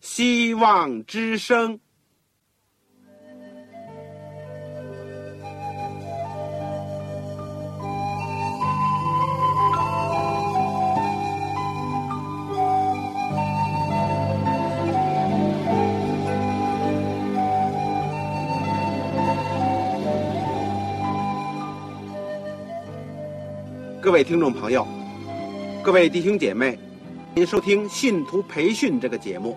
[0.00, 1.80] 希望之声。
[24.00, 24.86] 各位听众朋友，
[25.82, 26.78] 各位弟兄姐妹，
[27.34, 29.56] 您收听信徒培训这个节目。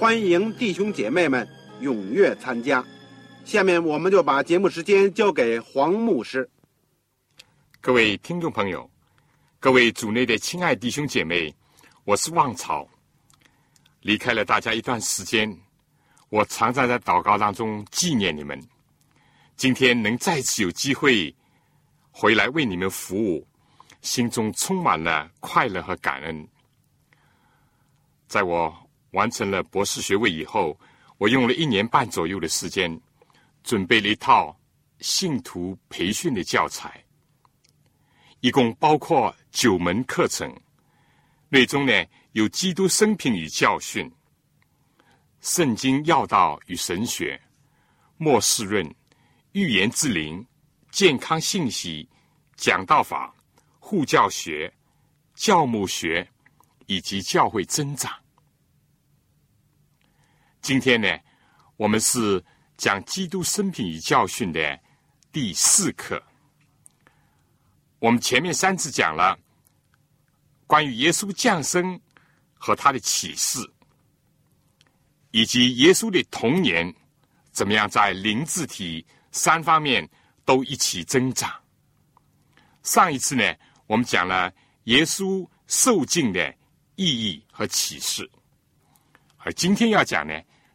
[0.00, 1.46] 欢迎弟兄姐妹们
[1.82, 2.82] 踊跃参加。
[3.44, 6.48] 下面我们就把节目时间交给黄牧师。
[7.82, 8.90] 各位听众朋友，
[9.58, 11.54] 各位组内的亲爱弟兄姐妹，
[12.04, 12.88] 我是旺草。
[14.00, 15.54] 离开了大家一段时间，
[16.30, 18.58] 我常常在祷告当中纪念你们。
[19.54, 21.34] 今天能再次有机会
[22.10, 23.46] 回来为你们服务。
[24.00, 26.48] 心中充满了快乐和感恩。
[28.28, 28.74] 在我
[29.12, 30.78] 完成了博士学位以后，
[31.18, 33.00] 我用了一年半左右的时间，
[33.62, 34.58] 准备了一套
[35.00, 37.04] 信徒培训的教材，
[38.40, 40.54] 一共包括九门课程，
[41.48, 41.92] 内中呢
[42.32, 44.10] 有基督生平与教训、
[45.40, 47.40] 圣经要道与神学、
[48.16, 48.94] 末世论、
[49.52, 50.46] 预言之灵、
[50.90, 52.08] 健康信息、
[52.56, 53.34] 讲道法。
[53.82, 54.72] 护教学、
[55.34, 56.24] 教牧学
[56.86, 58.12] 以及教会增长。
[60.60, 61.08] 今天呢，
[61.76, 62.42] 我们是
[62.76, 64.78] 讲基督生平与教训的
[65.32, 66.22] 第四课。
[67.98, 69.38] 我们前面三次讲了
[70.66, 72.00] 关于耶稣降生
[72.54, 73.58] 和他的启示，
[75.30, 76.94] 以及耶稣的童年
[77.52, 80.08] 怎么样在灵智体三方面
[80.44, 81.52] 都一起增长。
[82.82, 83.44] 上一次呢。
[83.86, 86.54] 我们讲了耶稣受尽的
[86.94, 88.30] 意义和启示，
[89.38, 90.32] 而今天要讲呢，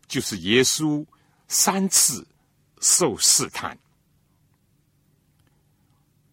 [0.07, 1.05] 就是耶稣
[1.47, 2.25] 三次
[2.81, 3.77] 受试探。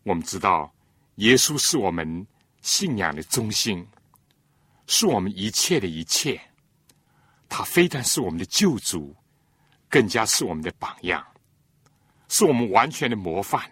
[0.02, 0.72] 我们知道，
[1.16, 2.26] 耶稣是我们
[2.60, 3.86] 信仰的中心，
[4.86, 6.40] 是我们一切的一切。
[7.48, 9.14] 他非但是我们的救主，
[9.88, 11.24] 更加是我们的榜样，
[12.28, 13.70] 是我们完全的模范。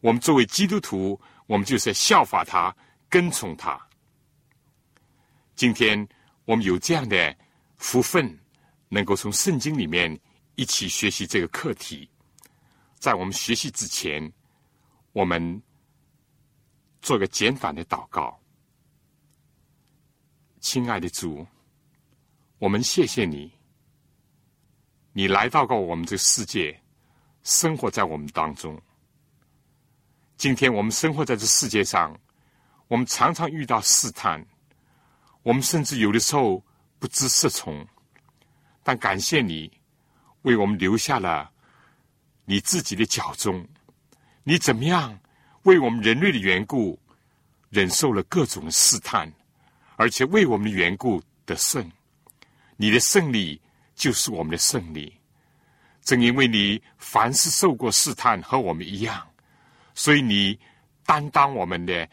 [0.00, 1.20] 我们作为基督徒。
[1.46, 2.72] 我们就是效法他，
[3.08, 3.76] 跟从他。
[5.56, 6.08] 今天
[6.44, 7.36] 我们有这样的
[7.76, 8.38] 福分，
[8.90, 10.20] 能够从圣经里面
[10.56, 12.10] 一起学习这个课题。
[12.98, 14.30] 在我们学习之前，
[15.12, 15.62] 我们
[17.00, 18.38] 做个简短的祷告。
[20.60, 21.46] 亲爱的主，
[22.58, 23.50] 我们谢谢你，
[25.12, 26.78] 你来到过我们这个世界，
[27.44, 28.78] 生活在我们当中。
[30.36, 32.18] 今天我们生活在这世界上，
[32.88, 34.44] 我们常常遇到试探，
[35.42, 36.62] 我们甚至有的时候
[36.98, 37.86] 不知是从。
[38.90, 39.70] 但感谢你
[40.42, 41.48] 为我们留下了
[42.44, 43.64] 你自己的脚踪，
[44.42, 45.16] 你怎么样
[45.62, 46.98] 为我们人类的缘故
[47.68, 49.32] 忍受了各种试探，
[49.94, 51.88] 而且为我们的缘故得胜。
[52.76, 53.62] 你的胜利
[53.94, 55.16] 就是我们的胜利。
[56.02, 59.24] 正因为你凡是受过试探，和我们一样。
[59.94, 60.58] 所以你
[61.06, 62.10] 担当我们的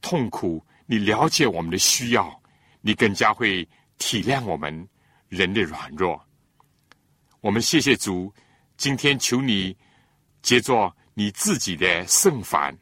[0.00, 2.40] 痛苦，你了解我们的需要，
[2.80, 4.88] 你更加会体谅我们
[5.28, 6.20] 人的软弱。
[7.40, 8.32] 我们谢谢主，
[8.76, 9.76] 今天求你
[10.42, 12.76] 接着你自己的圣凡，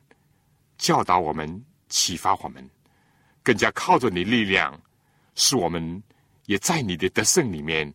[0.78, 2.68] 教导我们，启发我们，
[3.42, 4.80] 更加靠着你力量，
[5.34, 6.02] 使我们
[6.46, 7.92] 也在你的得胜里面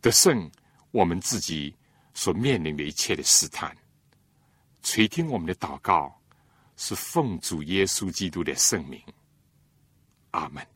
[0.00, 0.50] 得胜
[0.90, 1.74] 我们自己
[2.14, 3.76] 所面临的一切的试探。
[4.82, 6.20] 垂听我们的祷告，
[6.76, 9.00] 是奉主耶稣基督的圣名。
[10.30, 10.66] 阿门。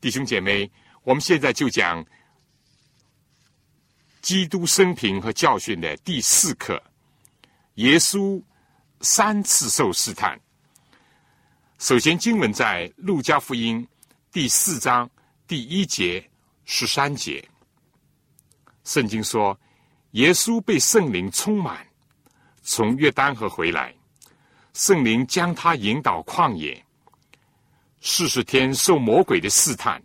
[0.00, 0.70] 弟兄姐妹，
[1.02, 2.04] 我们现在就讲
[4.22, 6.82] 基督生平和教训的第四课：
[7.74, 8.42] 耶稣
[9.00, 10.40] 三次受试探。
[11.78, 13.86] 首先，经文在路加福音
[14.32, 15.10] 第四章
[15.46, 16.28] 第一节
[16.64, 17.46] 十三节，
[18.84, 19.58] 圣经说。
[20.12, 21.86] 耶稣被圣灵充满，
[22.62, 23.94] 从约旦河回来，
[24.72, 26.85] 圣灵将他引导旷野，
[28.00, 30.02] 四十天受魔鬼的试探。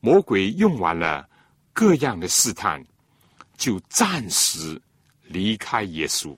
[0.00, 1.28] 魔鬼用完了
[1.72, 2.82] 各样的试探，
[3.56, 4.80] 就暂时
[5.22, 6.36] 离开耶稣。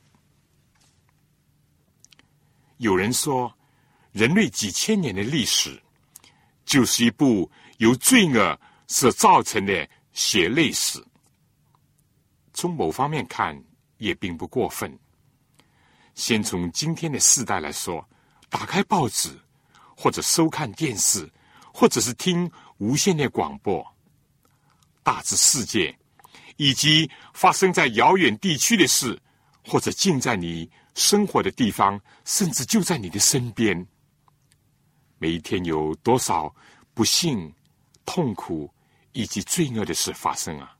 [2.78, 3.56] 有人说，
[4.10, 5.80] 人类几千年的历史，
[6.64, 7.48] 就是一部
[7.78, 11.00] 由罪恶所造成的血泪史。
[12.52, 13.56] 从某方面看，
[13.98, 14.98] 也并不过分。
[16.14, 18.06] 先从今天的世代来说，
[18.50, 19.30] 打开报纸，
[20.02, 21.30] 或者收看电视，
[21.72, 23.86] 或者是听无线电广播，
[25.04, 25.96] 大致世界
[26.56, 29.16] 以及发生在遥远地区的事，
[29.64, 30.68] 或者近在你。
[30.94, 33.86] 生活的地方，甚至就在你的身边。
[35.16, 36.54] 每一天有多少
[36.92, 37.50] 不幸、
[38.04, 38.70] 痛苦
[39.12, 40.76] 以及罪恶的事发生啊？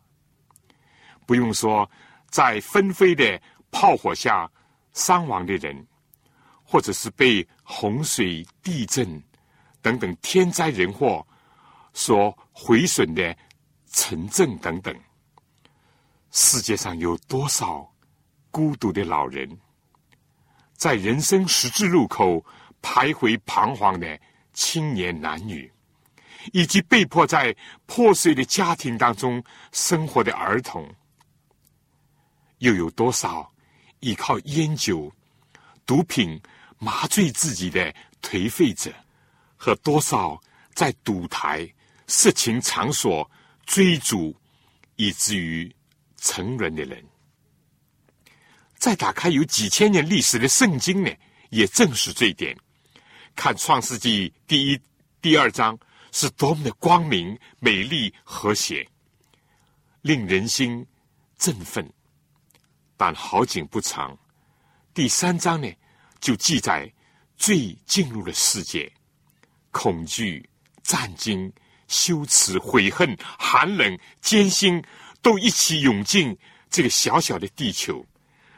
[1.25, 1.91] 不用说，
[2.29, 3.41] 在纷飞的
[3.71, 4.51] 炮火下
[4.93, 5.87] 伤亡的人，
[6.73, 9.23] 或者是被洪水、地震
[9.83, 11.23] 等等天灾人祸
[11.93, 13.37] 所毁损的
[13.93, 14.99] 城镇等等。
[16.31, 17.87] 世界上有多少
[18.51, 19.47] 孤独的老人？
[20.73, 22.43] 在人生十字路口
[22.81, 24.19] 徘徊彷徨的
[24.55, 25.71] 青年男女，
[26.55, 27.55] 以及被迫在
[27.85, 30.89] 破碎的家庭当中生活的儿童，
[32.61, 33.53] 又有多少
[34.01, 35.13] 依靠烟酒、
[35.85, 36.41] 毒品
[36.83, 38.93] 麻醉自己的颓废者，
[39.57, 40.37] 和多少
[40.75, 41.73] 在赌台、
[42.09, 43.31] 色情场所
[43.65, 44.37] 追逐
[44.97, 45.73] 以至于
[46.17, 47.01] 沉沦的人？
[48.75, 51.11] 再打开有几千年历史的圣经呢，
[51.51, 52.59] 也证实这一点。
[53.37, 54.81] 看创世纪第一、
[55.21, 55.79] 第二章
[56.11, 58.85] 是多么的光明、美丽、和谐，
[60.01, 60.85] 令人心
[61.39, 61.89] 振奋。
[62.97, 64.19] 但好景不长，
[64.93, 65.73] 第三章呢
[66.23, 66.91] 就记载
[67.37, 68.91] 罪进入了世界，
[69.73, 70.49] 恐惧、
[70.83, 71.53] 战惊、
[71.89, 74.83] 羞耻、悔恨、寒冷、艰辛
[75.21, 76.35] 都一起涌进
[76.71, 78.07] 这个小小的地球。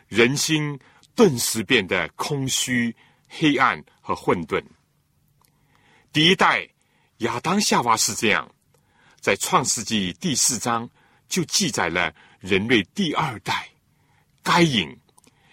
[0.07, 0.79] 人心
[1.17, 2.95] 顿时变得空虚、
[3.29, 4.63] 黑暗和混沌。
[6.13, 6.69] 第一代
[7.19, 8.49] 亚当夏娃是这样，
[9.21, 10.89] 在创世纪第四章
[11.29, 13.67] 就记载了人类第二代
[14.43, 14.95] 该隐，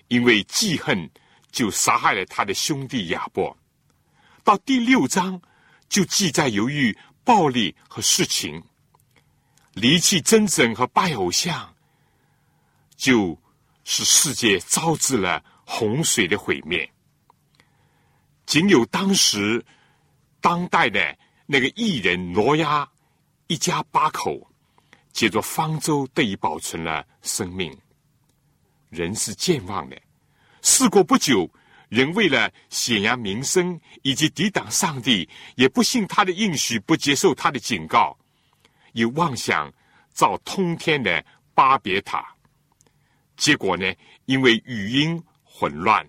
[0.09, 1.09] 因为记恨
[1.51, 3.55] 就杀害了他的兄弟亚伯。
[4.43, 5.41] 到第六章
[5.89, 8.63] 就记载，由于暴力和事情
[9.73, 11.75] 离弃真神和拜偶像，
[12.95, 13.37] 就。
[13.83, 16.87] 使世界招致了洪水的毁灭。
[18.45, 19.65] 仅有当时
[20.39, 22.87] 当代的那个艺人挪亚
[23.47, 24.47] 一家八口，
[25.11, 27.75] 借着方舟得以保存了生命。
[28.89, 29.99] 人是健忘的，
[30.61, 31.49] 事过不久，
[31.89, 38.17] 人为了显扬名声以及抵挡上帝，也不信他的应许，不接受他的警告，
[38.93, 39.71] 又妄想
[40.11, 41.23] 造通天的
[41.53, 42.25] 巴别塔。
[43.35, 43.91] 结果呢？
[44.25, 46.07] 因为语音混乱，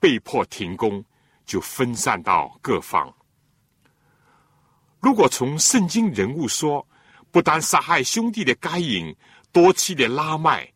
[0.00, 1.04] 被迫停工，
[1.44, 3.14] 就分散到各方。
[4.98, 6.86] 如果从圣经人物说，
[7.30, 9.14] 不但杀害兄弟的该隐、
[9.52, 10.72] 多妻的拉麦、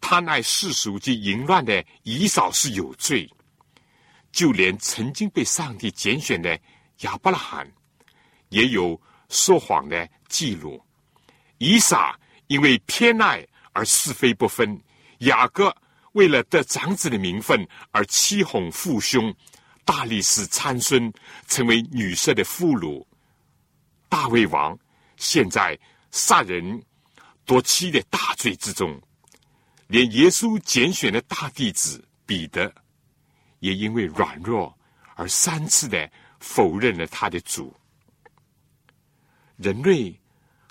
[0.00, 3.30] 贪爱世俗及淫乱的以扫是有罪，
[4.32, 6.58] 就连曾经被上帝拣选的
[7.00, 7.70] 亚伯拉罕，
[8.48, 10.82] 也有说谎的记录。
[11.58, 14.80] 以撒因为偏爱而是非不分。
[15.18, 15.74] 雅各
[16.12, 19.32] 为了得长子的名分而欺哄父兄，
[19.84, 21.12] 大力士参孙
[21.46, 23.04] 成为女色的俘虏，
[24.08, 24.76] 大卫王
[25.18, 25.78] 现在
[26.10, 26.82] 杀人
[27.44, 28.98] 夺妻的大罪之中，
[29.90, 32.72] 连耶稣拣选的大弟子彼得，
[33.58, 34.72] 也因为软弱
[35.16, 37.74] 而三次的否认了他的主。
[39.56, 40.16] 人类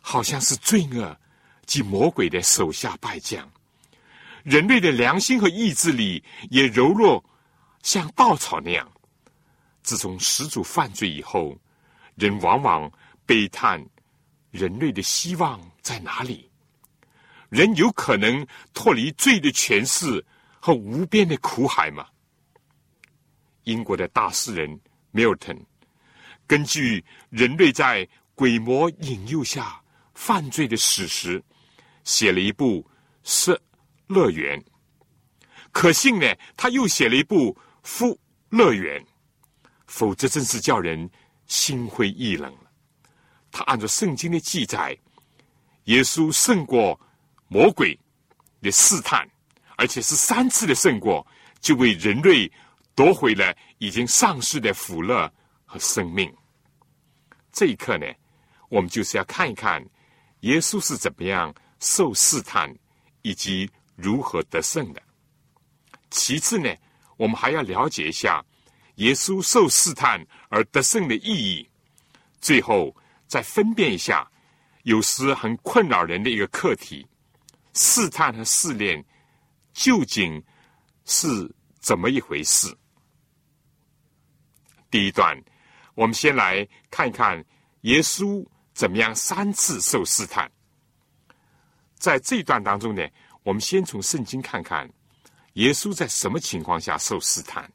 [0.02, 1.20] 好像是罪恶
[1.66, 3.46] 及魔鬼的手下败将。
[4.44, 7.22] 人类的良心和意志力也柔弱，
[7.84, 8.90] 像稻草那样。
[9.84, 11.60] 自从始祖犯罪以后，
[12.16, 12.90] 人往往
[13.26, 13.86] 悲叹：
[14.50, 16.49] 人类的希望在哪里？
[17.50, 20.26] 人有可能脱离罪的权势
[20.60, 22.08] 和无边的苦海吗？
[23.64, 24.80] 英国的大诗人
[25.14, 25.60] Milton
[26.48, 29.82] 根据人类在鬼魔引诱下
[30.14, 31.44] 犯罪的史实，
[32.04, 32.90] 写了一部
[33.24, 33.60] 诗。
[34.08, 34.60] 乐园，
[35.72, 36.26] 可信呢？
[36.58, 37.54] 他又写了一部
[37.84, 39.00] 《夫乐园》，
[39.86, 41.08] 否则真是叫人
[41.46, 42.72] 心灰意冷了。
[43.52, 44.98] 他按照圣经的记载，
[45.84, 47.00] 耶稣胜过
[47.50, 48.00] 魔鬼
[48.62, 49.28] 的试探，
[49.76, 51.26] 而且是三次的胜过，
[51.60, 52.50] 就为人类
[52.96, 55.30] 夺回了已经丧失的福乐
[55.66, 56.34] 和生命。
[57.52, 58.06] 这一刻呢，
[58.70, 59.84] 我们就是要看一看
[60.42, 62.74] 耶稣是怎么样受试探，
[63.24, 65.02] 以及如何得胜的。
[66.12, 66.74] 其次呢，
[67.18, 68.46] 我们还要了解一下
[68.96, 71.68] 耶稣受试探而得胜的意义。
[72.40, 72.96] 最后
[73.28, 74.30] 再分辨一下，
[74.84, 77.06] 有时很困扰人的一个课题：
[77.74, 79.04] 试探和试炼
[79.74, 80.44] 究竟
[81.06, 82.76] 是怎么一回事？
[84.92, 85.40] 第一段，
[85.96, 87.44] 我们先来看一看
[87.82, 90.52] 耶稣怎么样三次受试探。
[91.98, 93.08] 在这一段当中呢，
[93.44, 94.90] 我们先从圣经看看
[95.54, 97.72] 耶稣在什么情况下受试探，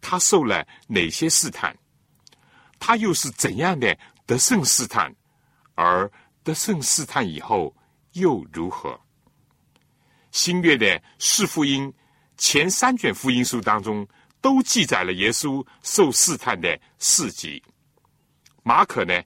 [0.00, 1.76] 他受了哪些试探，
[2.78, 5.14] 他又是怎样的得胜试探，
[5.74, 6.10] 而
[6.44, 7.74] 得胜试探以后
[8.12, 8.98] 又如何？
[10.30, 11.92] 新约的四福音
[12.36, 14.06] 前三卷福音书当中。
[14.40, 17.60] 都记载了耶稣受试探的事迹。
[18.62, 19.20] 马可呢，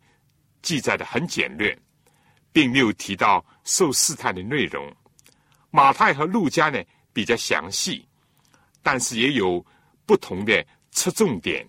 [0.62, 1.78] 记载的很简略，
[2.50, 4.90] 并没有提到受试探的内容。
[5.70, 6.82] 马太和路加呢
[7.12, 8.08] 比较详细，
[8.82, 9.62] 但是也有
[10.06, 11.62] 不同的侧重点。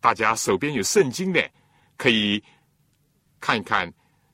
[0.00, 1.48] 大家手边有圣经的，
[1.96, 2.42] 可以
[3.38, 3.90] 看一看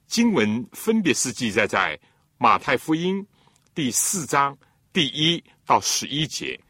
[0.06, 2.00] 经文，分别是记载在
[2.38, 3.24] 马太福音
[3.82, 4.54] 第四章
[4.92, 6.60] 第一到十一节。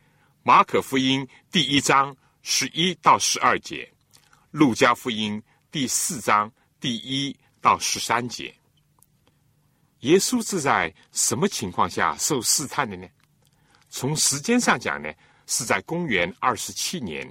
[0.45, 3.93] 马可福音第一章十一到十二节，
[4.53, 6.49] 路加福音第四章
[6.79, 8.55] 第一到十三节。
[10.03, 13.09] 耶稣是在什么情况下受试探的呢？
[13.89, 15.13] 从时间上讲呢，
[15.49, 17.29] 是在公元二十七年。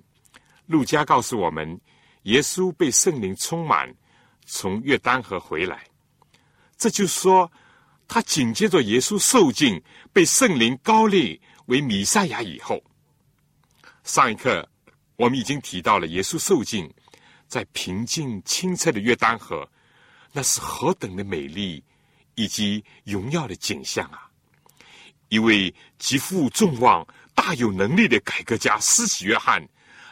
[0.66, 1.80] 路加告诉我们，
[2.24, 3.96] 耶稣被圣灵充满，
[4.46, 5.88] 从约旦河回来。
[6.76, 7.50] 这就说，
[8.10, 12.84] 他紧接着耶稣受尽被圣灵高立为弥赛亚以后。
[14.04, 14.68] 上一课，
[15.16, 16.92] 我们已经提到了耶稣受尽
[17.48, 19.70] 在平静清澈的约旦河，
[20.34, 21.84] 那是何等的美丽
[22.34, 24.28] 以及荣耀的景象啊！
[25.28, 29.64] 一位极负众望、大有能力的改革家施洗约翰，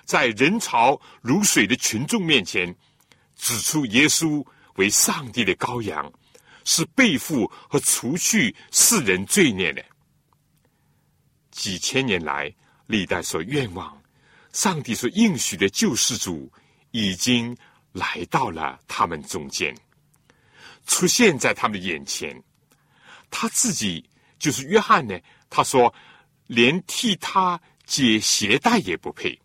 [0.06, 2.76] 在人潮如水的群众面前，
[3.36, 6.14] 指出耶稣为上帝的羔羊，
[6.68, 9.82] 是背负和除去世人罪孽的。
[11.50, 12.54] 几千年来。
[12.90, 14.02] 历代所愿望，
[14.54, 16.50] 上帝所应许的救世主
[16.92, 17.54] 已经
[17.92, 19.76] 来到了他们中间，
[20.86, 22.42] 出现在他们眼前。
[23.30, 24.10] 他自己
[24.40, 25.20] 就是约翰呢。
[25.50, 25.94] 他说
[26.48, 29.38] ：“连替他解鞋带也不配。”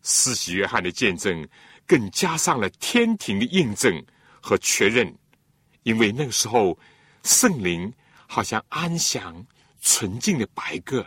[0.00, 1.46] 施洗约翰的见证
[1.86, 4.02] 更加上了天庭的印证
[4.40, 5.14] 和确认，
[5.86, 6.76] 因为那个时候
[7.22, 7.92] 圣灵
[8.26, 9.46] 好像安详
[9.80, 11.06] 纯净的白鸽。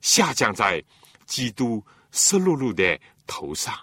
[0.00, 0.82] 下降在
[1.26, 3.78] 基督湿漉漉的头上，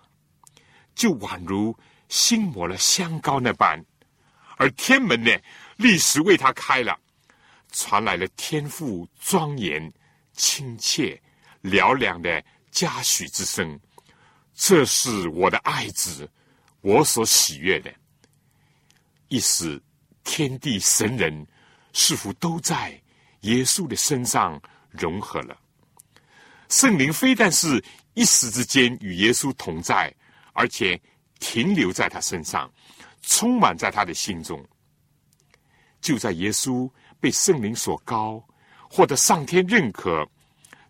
[0.95, 1.77] 就宛如
[2.09, 3.85] 新抹了香膏那般，
[4.57, 5.31] 而天门呢，
[5.77, 6.99] 立时为他开了，
[7.71, 9.93] 传来了天父庄严、
[10.33, 11.21] 亲切、
[11.61, 13.79] 嘹亮的嘉许之声。
[14.55, 16.27] 这是我的爱子，
[16.81, 17.93] 我所喜悦的。
[19.33, 19.81] 一时，
[20.23, 21.33] 天地神人
[21.91, 22.91] 似乎都在
[23.41, 24.61] 耶稣的身上
[24.91, 25.59] 融合了。
[26.69, 30.13] 圣灵非但是一时之间与耶稣同在，
[30.53, 31.01] 而且
[31.39, 32.71] 停留在他身上，
[33.23, 34.63] 充满在他的心中。
[35.99, 36.87] 就在耶稣
[37.19, 38.39] 被圣灵所高，
[38.87, 40.29] 获得上天认可，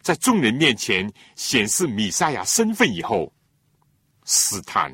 [0.02, 3.32] 在众人面前显示米赛亚身份以后，
[4.26, 4.94] 试探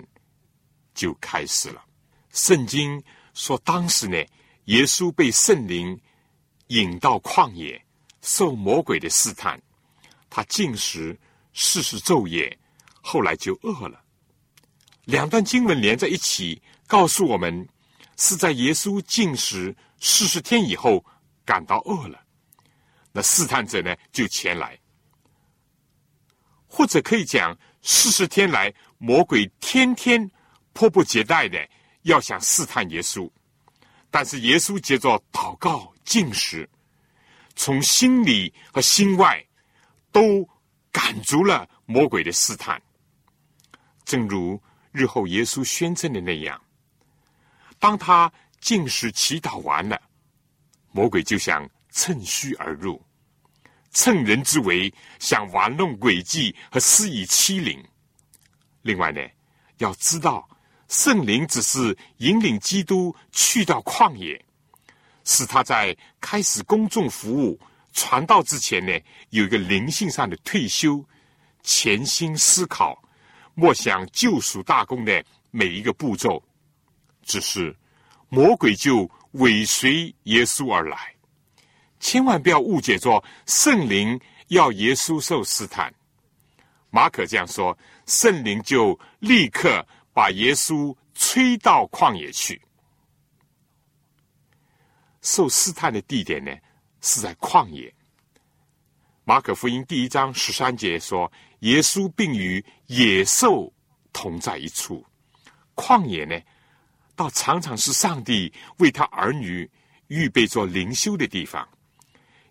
[0.94, 1.84] 就开始了。
[2.32, 4.18] 圣经说，当时呢，
[4.66, 6.00] 耶稣被圣灵
[6.68, 7.84] 引到旷野，
[8.22, 9.62] 受魔鬼的试探。
[10.30, 11.18] 他进食，
[11.54, 12.58] 四十昼夜，
[13.02, 14.00] 后来就饿了。
[15.06, 17.68] 两段经文连在一起，告诉我们
[18.18, 21.04] 是在耶稣进食四十天以后
[21.44, 22.22] 感到饿了。
[23.12, 24.80] 那试探者呢，就前来，
[26.68, 30.30] 或者可以讲，四十天来，魔鬼天天
[30.74, 31.68] 迫不及待的
[32.04, 33.30] 要想试探耶稣，
[34.10, 36.70] 但是耶稣接着祷告进食，
[37.56, 39.44] 从心里和心外。
[40.12, 40.44] 都
[40.92, 42.82] 赶足了魔鬼的试探，
[44.04, 44.60] 正如
[44.92, 46.60] 日后耶稣宣称的那样，
[47.78, 50.02] 当他进食祈祷完了，
[50.92, 53.00] 魔鬼就想趁虚而入，
[53.92, 57.80] 趁人之危，想玩弄诡计和施以欺凌。
[58.82, 59.22] 另外呢，
[59.78, 60.50] 要知道
[60.90, 64.44] 圣灵只是引领基督去到旷野，
[65.24, 67.58] 使他在开始公众服务。
[67.92, 68.92] 传道之前呢，
[69.30, 71.04] 有一个灵性上的退休，
[71.64, 73.02] 潜心思考，
[73.56, 76.42] 默想救赎大功的每一个步骤，
[77.24, 77.76] 只是
[78.30, 80.98] 魔鬼就尾随耶稣而来。
[82.00, 85.94] 千万不要误解作圣灵要耶稣受试探。
[86.92, 89.86] 马可这样说，圣灵就立刻
[90.20, 92.62] 把耶稣吹到旷野去。
[95.22, 96.52] 受试探的地点呢
[97.00, 97.90] 是在旷野。
[99.24, 103.72] 马可福音第一章十三节说，耶稣并与野兽
[104.12, 105.06] 同在一处。
[105.74, 106.38] 旷野呢，
[107.16, 109.72] 倒常常是上帝为他儿女
[110.08, 111.66] 预备做灵修的地方。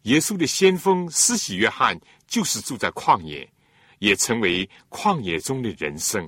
[0.05, 3.47] 耶稣的先锋施洗约翰就是住在旷野，
[3.99, 6.27] 也成为旷野中的人生。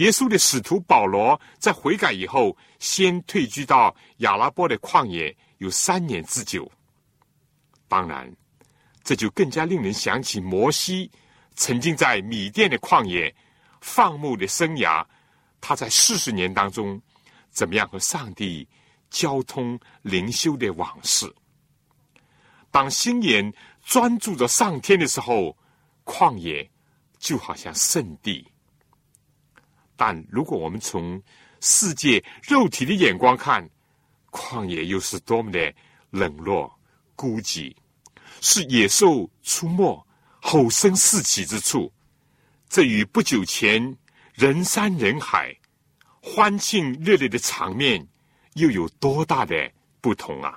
[0.00, 6.70] 耶稣的使徒保罗在悔改以后，先退居到亚拉波的旷野有三年之久。
[7.86, 8.34] 当然，
[9.04, 11.10] 这就更加令人想起摩西
[11.54, 13.34] 曾经在米甸的旷野
[13.82, 15.04] 放牧的生涯。
[15.60, 16.98] 他在四十年当中，
[17.50, 18.66] 怎么样和上帝
[19.10, 21.30] 交通灵修的往事？
[22.70, 23.52] 当心眼
[23.84, 25.54] 专注着上天的时候，
[26.06, 26.70] 旷野
[27.18, 28.42] 就好像圣地；
[30.00, 31.22] 但如果我们从
[31.60, 33.68] 世界肉体的眼光看，
[34.30, 35.74] 旷野又是多么的
[36.08, 36.74] 冷落、
[37.14, 37.76] 孤寂，
[38.40, 40.06] 是野兽出没、
[40.40, 41.92] 吼声四起之处。
[42.66, 43.94] 这与不久前。
[44.32, 45.54] 人山人海、
[46.22, 48.08] 欢庆热烈的场面，
[48.54, 50.56] 又有多大的不同啊？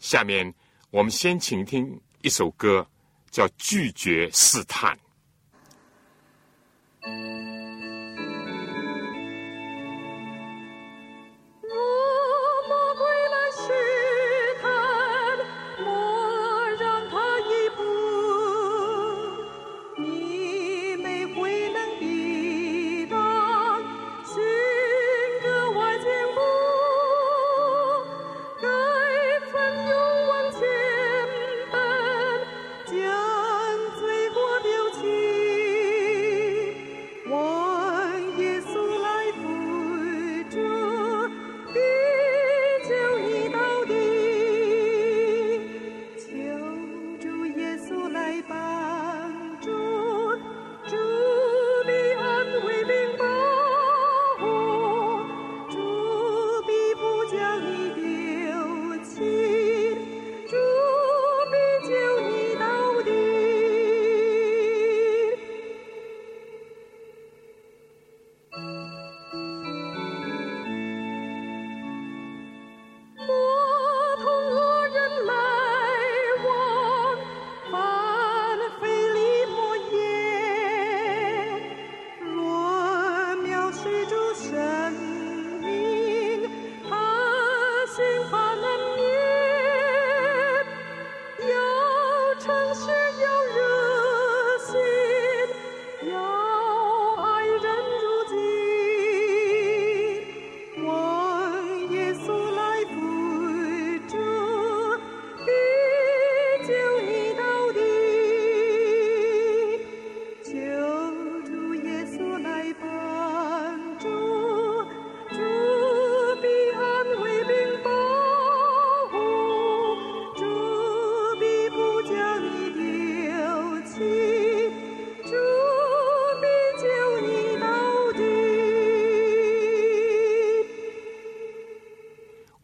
[0.00, 0.52] 下面
[0.90, 2.84] 我们先请听一首歌，
[3.30, 4.96] 叫《拒绝试探》。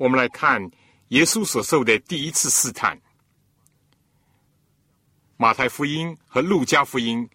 [0.07, 0.71] 我们来看
[1.09, 2.97] 耶稣所受的第一次试探。
[5.37, 7.29] 马太福音和路加福音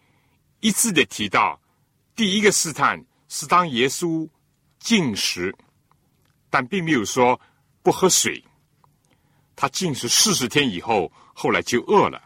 [0.62, 1.60] 一致的提到，
[2.16, 4.26] 第一个试探是当耶稣
[4.80, 5.54] 进食，
[6.50, 7.38] 但并没有说
[7.84, 8.42] 不喝水。
[9.54, 12.24] 他进食四十天以后，后来就饿了。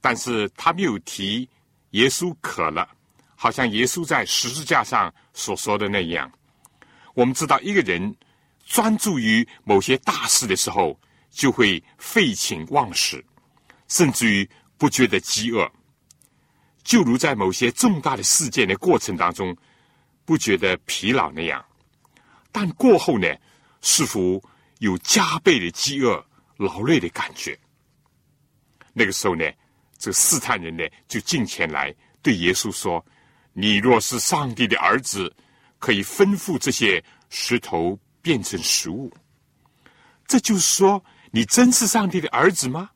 [0.00, 1.46] 但是他没有提
[1.90, 2.88] 耶稣渴了，
[3.36, 6.32] 好像耶稣在十字架上所说的那样。
[7.12, 8.16] 我们知道一个人。
[8.70, 10.96] 专注于某些大事的时候，
[11.28, 13.22] 就会废寝忘食，
[13.88, 15.68] 甚至于不觉得饥饿。
[16.84, 19.56] 就如在某些重大的事件的过程当中，
[20.24, 21.62] 不觉得疲劳那样。
[22.52, 23.26] 但过后呢，
[23.80, 24.40] 似乎
[24.78, 26.24] 有加倍的饥饿、
[26.56, 27.58] 劳累的感觉。
[28.92, 29.44] 那个时候呢，
[29.98, 33.04] 这试探人呢，就进前来对耶稣说
[33.52, 35.34] ：“你若是上帝的儿子，
[35.80, 39.12] 可以吩咐这些石头。”变成食物，
[40.26, 42.90] 这就是说，你真是上帝的儿子吗？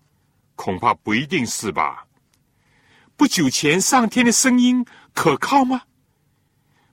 [0.54, 2.06] 恐怕不一定是吧。
[3.16, 5.82] 不久前上天的声音可靠吗？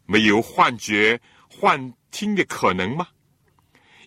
[0.06, 3.08] 没有幻觉、幻听的可能吗？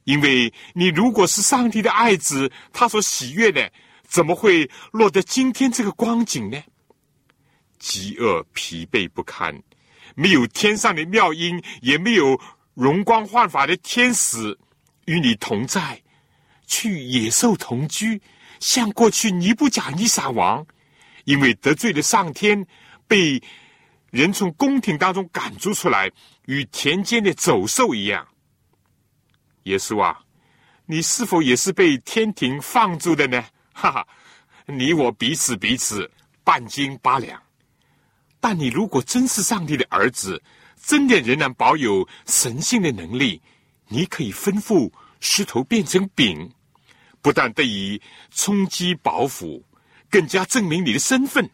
[0.05, 6.63] 因为你如果是上帝的爱子，他所喜悦的，怎么会落得今天这个光景呢？
[7.79, 9.63] 饥饿、疲惫不堪，
[10.15, 12.41] 没有天上的妙音，也没有
[12.75, 14.59] 容光焕发的天使
[15.07, 16.03] 与你同在，
[16.67, 18.21] 去野兽同居，
[18.61, 20.67] 像过去尼布甲尼撒王，
[21.25, 22.67] 因为得罪了上天，
[23.07, 23.41] 被
[24.11, 26.11] 人从宫廷当中赶逐出来，
[26.47, 28.27] 与田间的走兽一样。
[29.65, 30.21] 耶稣啊，
[30.87, 33.45] 你是否也是被天庭放逐的呢？
[33.73, 34.07] 哈哈，
[34.67, 36.11] 你我彼此彼此
[36.43, 37.43] 半斤八两。
[38.41, 40.43] 但你如果真是上帝的儿子，
[40.85, 43.41] 真的仍然保有神性的能力，
[43.89, 46.53] 你可以吩咐石头变成饼，
[47.23, 49.65] 不但得以充饥饱腹，
[50.11, 51.49] 更加证明你的身份。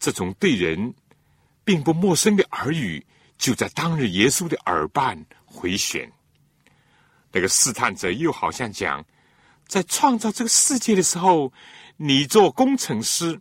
[0.00, 0.94] 这种对人
[1.64, 3.04] 并不陌生的耳语，
[3.38, 6.10] 就在当日耶稣的耳畔回旋。
[7.30, 9.04] 那个试探者又好像讲，
[9.68, 11.52] 在创造这个世界的时候，
[11.96, 13.40] 你做工程师，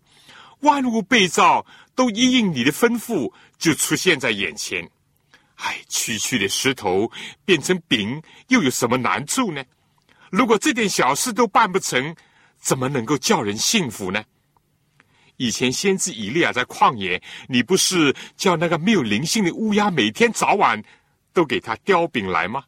[0.59, 4.89] 万物被造都一应你的吩咐，就出现在眼前。
[5.57, 7.11] 哎，区区的石头
[7.45, 9.63] 变成饼，又有什么难处呢？
[10.31, 12.15] 如果这点小事都办不成，
[12.59, 14.23] 怎么能够叫人信服呢？
[15.35, 20.81] 以前先知以利亚在旷野，你不是叫那个没有灵性的乌鸦每天早晚
[21.33, 22.63] 都给他叼饼来吗？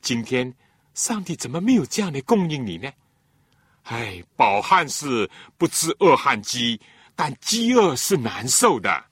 [0.00, 0.52] 今天，
[0.94, 2.90] 上帝怎么没有这样的供应你呢？
[3.84, 6.80] 哎，饱汉是不知饿汉饥，
[7.14, 9.09] 但饥饿是难受的。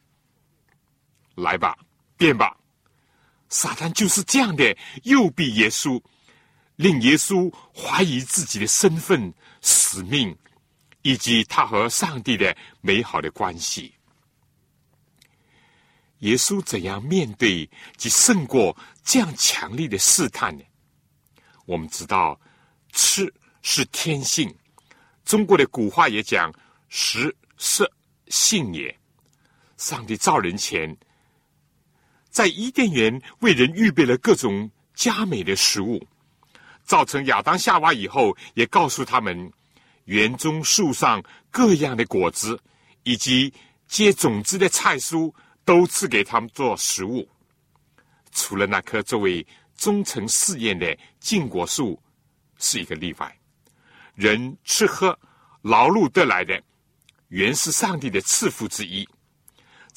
[1.38, 1.76] 来吧，
[2.16, 2.56] 变吧！
[3.48, 6.02] 撒旦就是这样的诱逼耶稣，
[6.76, 10.36] 令耶稣怀疑自己的身份、使命，
[11.02, 13.94] 以及他和上帝的美好的关系。
[16.18, 20.64] 耶稣怎样面对及胜过这样强烈的试探呢？
[21.64, 22.38] 我们知道，
[22.92, 24.52] 吃是天性。
[25.24, 26.52] 中国的古话也讲
[26.88, 27.90] “食色
[28.26, 28.94] 性也”。
[29.78, 30.96] 上帝造人前，
[32.30, 35.98] 在伊甸园为人预备了各种佳美的食物；
[36.84, 39.52] 造成亚当夏娃以后，也告诉他们，
[40.04, 42.60] 园中树上各样的果子
[43.02, 43.52] 以及
[43.86, 45.32] 结种子的菜蔬，
[45.64, 47.28] 都赐给他们做食物。
[48.32, 49.44] 除了那棵作为
[49.76, 52.00] 忠诚试验的禁果树
[52.58, 53.34] 是一个例外。
[54.14, 55.18] 人吃喝
[55.62, 56.62] 劳碌得来的，
[57.28, 59.08] 原是上帝的赐福之一。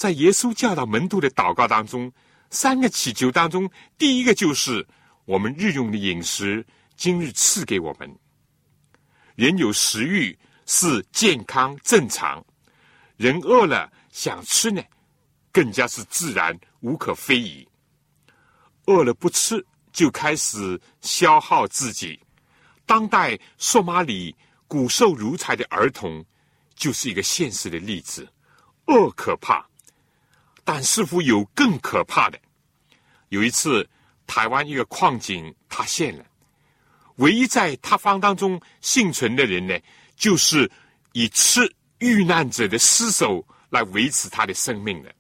[0.02, 2.12] 在耶稣教导门徒的祷告当中，
[2.50, 4.84] 三个祈求当中，第一个就是
[5.26, 8.12] 我们日用的饮食，今日赐给我们。
[9.36, 10.36] 人有食欲
[10.66, 12.44] 是健康正常，
[13.16, 14.82] 人饿了想吃呢，
[15.52, 17.70] 更加是自然无可非议。
[18.88, 19.64] 饿了不吃。
[19.94, 22.18] 就开始消耗自己。
[22.86, 24.34] 当代索马里
[24.66, 26.26] 骨瘦如柴的儿童，
[26.76, 28.28] 就是一个现实的例子。
[28.86, 29.68] 饿可怕，
[30.64, 32.40] 但似乎有更可怕的。
[33.30, 33.90] 有一次，
[34.26, 36.26] 台湾一个矿井塌陷了，
[37.16, 39.78] 唯一在塌方当中幸存的人呢，
[40.16, 40.70] 就是
[41.14, 41.62] 以吃
[42.00, 45.14] 遇难者的尸首来维持他的生命的。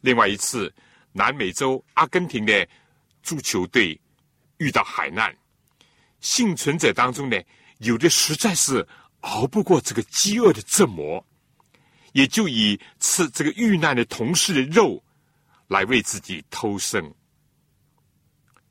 [0.00, 0.72] 另外一次，
[1.12, 2.68] 南美洲阿根廷的。
[3.22, 4.00] 足球队
[4.56, 5.36] 遇到海难，
[6.22, 7.38] 幸存者当中呢，
[7.76, 8.88] 有的实在是
[9.20, 11.22] 熬不过这个饥饿的折磨，
[12.12, 15.02] 也就以吃这个遇难的同事的肉
[15.68, 17.12] 来为自己偷生。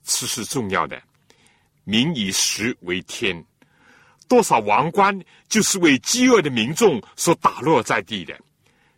[0.03, 1.01] 吃是重要的，
[1.83, 3.45] 民以食为天，
[4.27, 8.39] 多少王冠就是为饥饿的民众所打落在地的，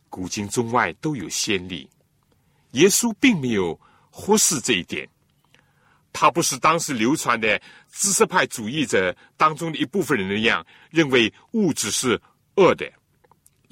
[0.09, 1.89] 古今中外都有先例。
[2.71, 3.77] 耶稣并没有
[4.09, 5.07] 忽视这一点。
[6.13, 12.21] 他不是当时流传的知识派主义者当中的一部分人那样认为物质是
[12.55, 12.89] 恶的。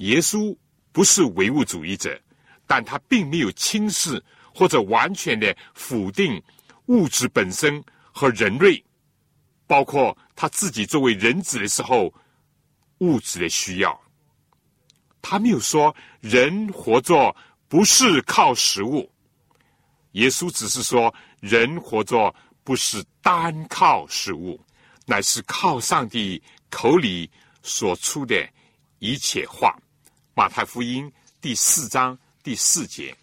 [0.00, 0.54] 耶稣
[0.92, 2.20] 不是唯物主义者，
[2.66, 4.22] 但他并没有轻视
[4.54, 6.42] 或者完全的否定
[6.86, 7.82] 物质本身
[8.12, 8.84] 和人类，
[9.66, 12.12] 包括他自己作为人子的时候
[12.98, 13.98] 物质的需要。
[15.22, 17.34] 他没有说人活着
[17.68, 19.10] 不是靠食物。
[20.12, 21.14] 耶稣只是说。
[21.40, 22.34] 人活着
[22.64, 24.62] 不是单靠食物，
[25.06, 27.30] 乃是靠上帝口里
[27.62, 28.46] 所出的
[28.98, 29.74] 一切话。
[30.40, 33.14] 马太福音第四章第四节，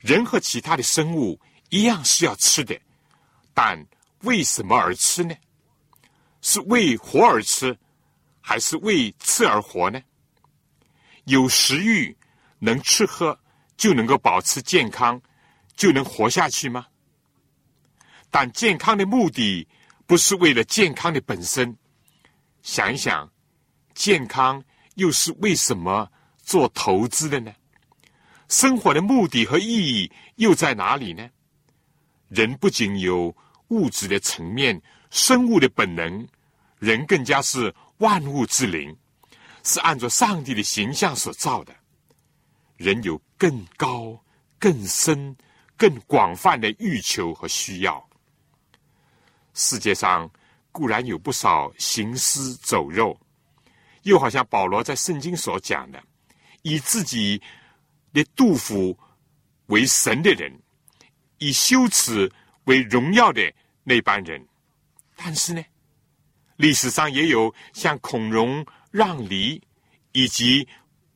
[0.00, 2.78] 人和其他的生物一样是要吃的，
[3.54, 3.82] 但
[4.20, 5.34] 为什么而吃呢？
[6.42, 7.74] 是为活而吃，
[8.42, 9.98] 还是为吃而活呢？
[11.24, 12.14] 有食欲
[12.58, 13.40] 能吃喝，
[13.78, 15.18] 就能够保持健康，
[15.74, 16.86] 就能活下去吗？
[18.30, 19.66] 但健康的目的
[20.06, 21.74] 不是为了健康的本身。
[22.60, 23.32] 想一想，
[23.94, 24.62] 健康
[24.96, 26.12] 又是为什么
[26.46, 27.52] 做投资的呢？
[28.48, 31.28] 生活的目的和意义又在哪里呢？
[32.28, 33.34] 人不仅有
[33.68, 34.80] 物质的层面、
[35.10, 36.26] 生物的本能，
[36.78, 38.96] 人更加是万物之灵，
[39.64, 41.74] 是按照上帝的形象所造的。
[42.76, 44.16] 人有更高、
[44.58, 45.36] 更深、
[45.76, 48.08] 更广泛的欲求和需要。
[49.54, 50.30] 世界上
[50.70, 53.18] 固然有不少行尸走肉，
[54.02, 56.00] 又好像保罗在圣经所讲的，
[56.66, 57.40] 以自己
[58.12, 58.98] 的杜甫
[59.66, 60.52] 为神的人，
[61.38, 62.28] 以羞耻
[62.64, 63.40] 为荣耀的
[63.84, 64.44] 那班人。
[65.14, 65.64] 但是呢，
[66.56, 69.62] 历史上也有像孔融让梨，
[70.10, 70.66] 以及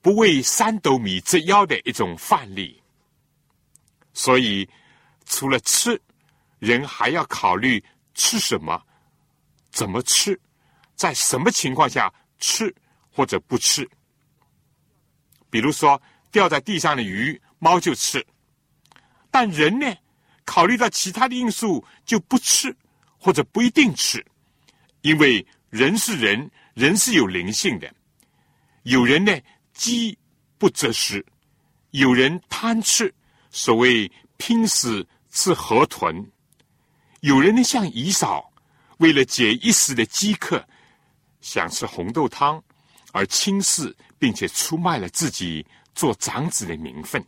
[0.01, 2.81] 不为三斗米折腰的一种范例。
[4.13, 4.69] 所以，
[5.27, 6.01] 除了吃，
[6.61, 7.85] 人还要考虑。
[8.13, 8.81] 吃什么？
[9.71, 10.39] 怎么吃？
[10.95, 12.75] 在什么情况下吃
[13.11, 13.89] 或者不吃？
[15.51, 18.21] 比如说，掉在地上的鱼，猫就吃；
[19.31, 19.95] 但人呢，
[20.45, 22.75] 考虑到其他的因素，就不吃
[23.19, 24.25] 或者不一定吃，
[25.03, 27.93] 因为人是人，人是有灵性的。
[28.85, 29.37] 有人呢，
[29.75, 30.17] 饥
[30.57, 31.21] 不择食；
[31.91, 33.13] 有人贪吃，
[33.51, 36.31] 所谓拼死吃河豚。
[37.21, 38.51] 有人呢，像姨嫂，
[38.99, 40.67] 为了解一时的饥渴，
[41.41, 42.63] 想吃红豆汤，
[43.13, 47.21] 而轻视并且出卖了自己做长子的名分。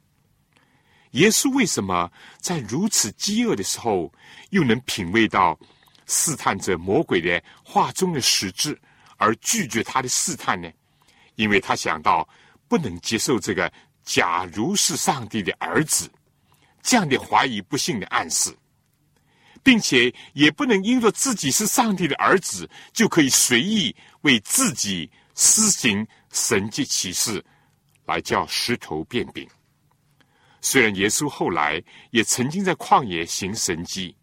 [1.12, 4.12] 耶稣为什么在如此饥饿的时候，
[4.50, 5.58] 又能品味到
[6.06, 8.80] 试探者魔鬼的话中的实质，
[9.16, 10.70] 而拒绝他的试探呢？
[11.34, 12.28] 因为他想到
[12.68, 13.72] 不能接受这个
[14.04, 16.08] “假如是上帝的儿子”
[16.82, 18.56] 这样的怀疑不幸的暗示。
[19.64, 27.44] 并且也不能因着自己是上帝的儿子，就可以随意为自己施行神迹奇事，
[28.06, 29.48] 来叫石头变饼。
[30.60, 34.16] 虽然耶稣后来也曾经在旷野行神迹，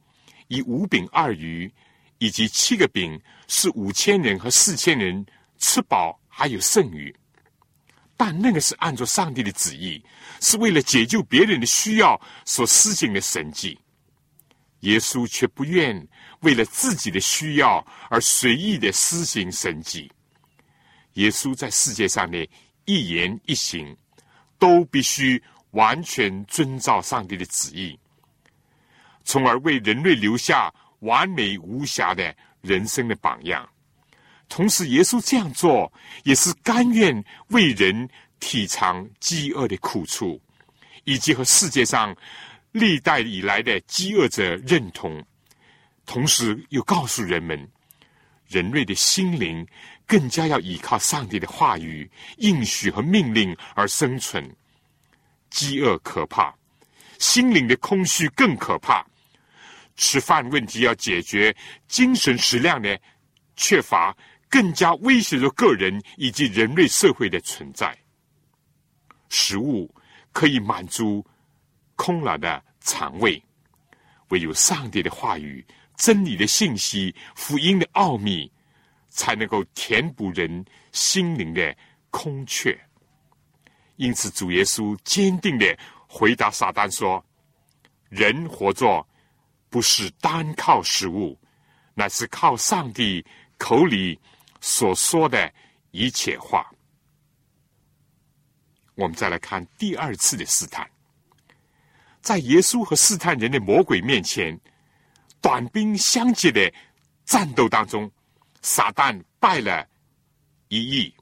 [0.47, 1.71] 以五饼二鱼
[2.17, 3.17] 以及七个饼，
[3.47, 5.25] 使五千人和四千人
[5.57, 7.15] 吃饱还有剩余，
[8.17, 10.03] 但那个是按照上帝的旨意，
[10.41, 13.77] 是为了解救别人的需要所施行的神迹。
[14.79, 16.07] 耶稣却不愿
[16.39, 20.09] 为了自己的需要而随意的施行神迹。
[21.13, 22.47] 耶稣在世界上的
[22.85, 23.95] 一言一行，
[24.57, 25.41] 都必须
[25.71, 27.97] 完全遵照上帝的旨意，
[29.23, 33.67] 从而为人类留下完美无瑕的人生的榜样。
[34.47, 35.91] 同时，耶稣这样做
[36.23, 40.41] 也是甘愿为人体尝饥饿的苦处，
[41.03, 42.15] 以及和世界上。
[42.71, 45.25] 历代以来的饥饿者认同，
[46.05, 47.67] 同时又告诉人们，
[48.47, 49.65] 人类的心灵
[50.09, 54.43] 更加要依靠上帝的话语、应许和命令而生存。
[55.51, 56.51] 饥饿可怕，
[57.19, 59.05] 心灵的空虚更可怕。
[59.95, 61.55] 吃饭问题要解决，
[61.87, 62.99] 精神食量的
[63.55, 64.15] 缺乏
[64.49, 67.95] 更加威胁着个人以及人类社会的存在。
[69.29, 69.93] 食物
[70.31, 71.23] 可以满足。
[71.95, 73.43] 空了的肠胃，
[74.29, 75.63] 唯有上帝的话语、
[75.97, 78.49] 真理的信息、福音的奥秘，
[79.19, 81.75] 才能够填补人心灵的
[82.10, 82.79] 空缺。
[83.97, 85.77] 因此，主耶稣坚定的
[86.08, 87.21] 回答撒旦说
[88.08, 89.05] ：“人活着
[89.69, 91.38] 不是单靠食物，
[91.93, 93.25] 乃是靠上帝
[93.58, 94.17] 口里
[94.62, 95.51] 所说的
[95.91, 96.65] 一切话。”
[98.95, 100.89] 我们再来看第二次的试探。
[102.21, 104.58] 在耶稣和试探人的魔鬼面前，
[105.41, 106.73] 短兵相接的
[107.25, 108.10] 战斗当中，
[108.61, 109.87] 撒旦败了
[110.67, 111.13] 一役，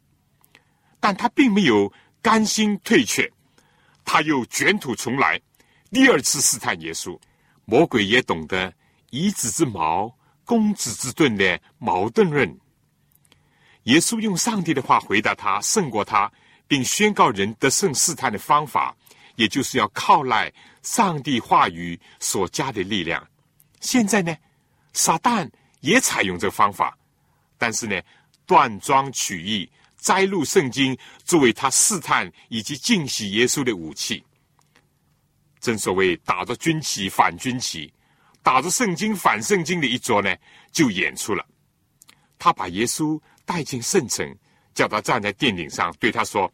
[0.99, 3.31] 但他并没有甘心退却，
[4.03, 5.41] 他又卷土重来，
[5.91, 7.19] 第二次试探耶稣。
[7.65, 8.73] 魔鬼也懂得
[9.09, 12.59] 以子之矛攻子之盾的矛盾论。
[13.83, 16.31] 耶稣用上帝的话回答他，胜过他，
[16.67, 18.95] 并宣告人得胜试探的方法。
[19.35, 23.23] 也就是要靠赖上帝话语所加的力量。
[23.81, 24.35] 现在呢，
[24.93, 25.47] 撒旦
[25.81, 26.97] 也采用这方法，
[27.57, 27.99] 但是呢，
[28.45, 34.23] 断章取义，摘录圣经作为他试探以及敬喜耶稣的武器。
[35.59, 37.91] 正所谓打着军旗反军旗，
[38.43, 40.33] 打着圣经反圣经的一桌呢，
[40.71, 41.45] 就演出了。
[42.39, 44.33] 他把耶稣带进圣城，
[44.73, 46.51] 叫他站在殿顶上，对他说：“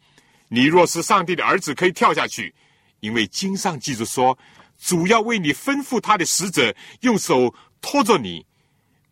[0.48, 2.52] 你若是上帝的儿子，可以跳下去。”
[3.00, 4.36] 因为经上记着说，
[4.78, 8.46] 主要为你吩咐他的使者，用手托着你，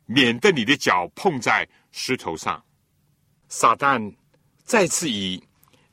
[0.06, 2.62] 免得你的脚碰在石头上。
[3.48, 4.12] 撒旦
[4.64, 5.42] 再次以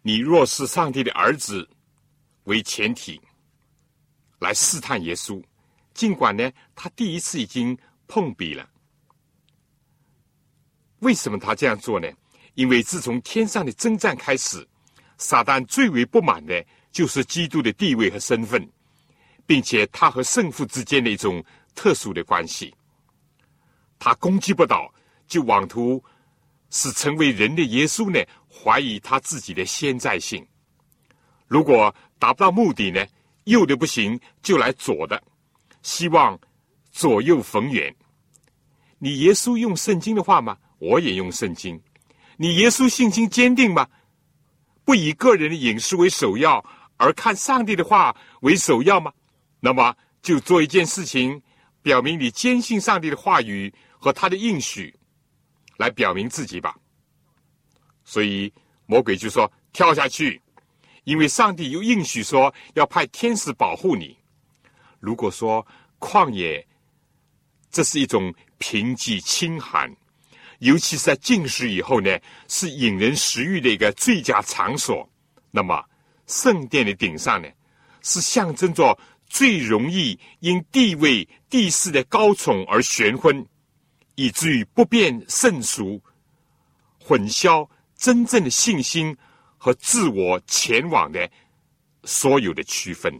[0.02, 1.70] 你若是上帝的儿子
[2.46, 3.22] 为前提
[4.40, 5.44] 来试探耶稣，
[5.94, 8.68] 尽管呢，他第一次已经碰壁了。
[11.00, 12.08] 为什么他这样做呢？
[12.56, 14.68] 因为自从天上的征战开始，
[15.18, 18.70] 撒旦最为不满的就是基督的地位和身份，
[19.46, 21.44] 并且他和圣父之间的一种
[21.76, 22.74] 特殊的关系。
[23.98, 24.94] 他攻击不倒，
[25.30, 26.04] 就妄图
[26.70, 28.20] 使成为人的耶稣呢
[28.52, 30.46] 怀疑他自己的先在性。
[31.48, 33.06] 如果达不到目的呢，
[33.46, 35.24] 右的不行就来左的，
[35.82, 36.38] 希望
[36.92, 37.96] 左右逢源。
[38.98, 40.58] 你耶稣用圣经的话吗？
[40.80, 41.82] 我也用圣经。
[42.36, 43.88] 你耶稣信心坚定吗？
[44.84, 46.64] 不以个人的隐私为首要，
[46.98, 49.14] 而看上帝的话为首要吗？
[49.60, 51.42] 那么就做一件事情，
[51.82, 54.94] 表明你坚信上帝的话语和他的应许，
[55.80, 56.76] 来表明自己吧。
[58.04, 58.52] 所以
[58.86, 60.40] 魔鬼就说跳下去，
[61.06, 64.16] 因为上帝又应许说要派天使保护你。
[65.00, 65.66] 如果说
[65.98, 66.68] 旷野，
[67.72, 69.90] 这是一种贫瘠清寒。
[70.60, 75.10] 尤其是在进食以后呢，是引人食欲的一个最佳场所。
[75.52, 75.82] 那么，
[76.28, 77.48] 圣殿的顶上呢，
[78.02, 83.48] 是象征着最容易因地位地势的高宠而悬昏，
[84.20, 86.02] 以至于不便胜熟，
[87.00, 89.16] 混淆真正的信心
[89.58, 91.30] 和自我前往的
[92.04, 93.14] 所有的区分。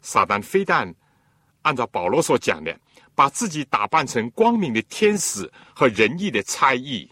[0.00, 0.92] 撒旦非但
[1.62, 2.76] 按照保罗所讲的。
[3.18, 7.10] 把自己打扮成光明的天使和仁义的差役，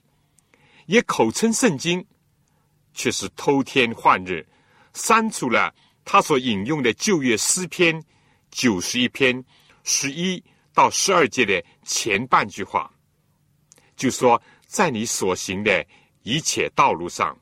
[0.86, 2.06] 也口称圣经，
[2.94, 4.46] 却是偷天换日，
[4.92, 8.00] 删除了他所引用的旧约诗篇
[8.52, 9.44] 九十一篇
[9.82, 10.40] 十一
[10.76, 12.92] 到十二节的前半句话，
[13.96, 15.84] 就说在你所行的
[16.22, 17.34] 一切道路上，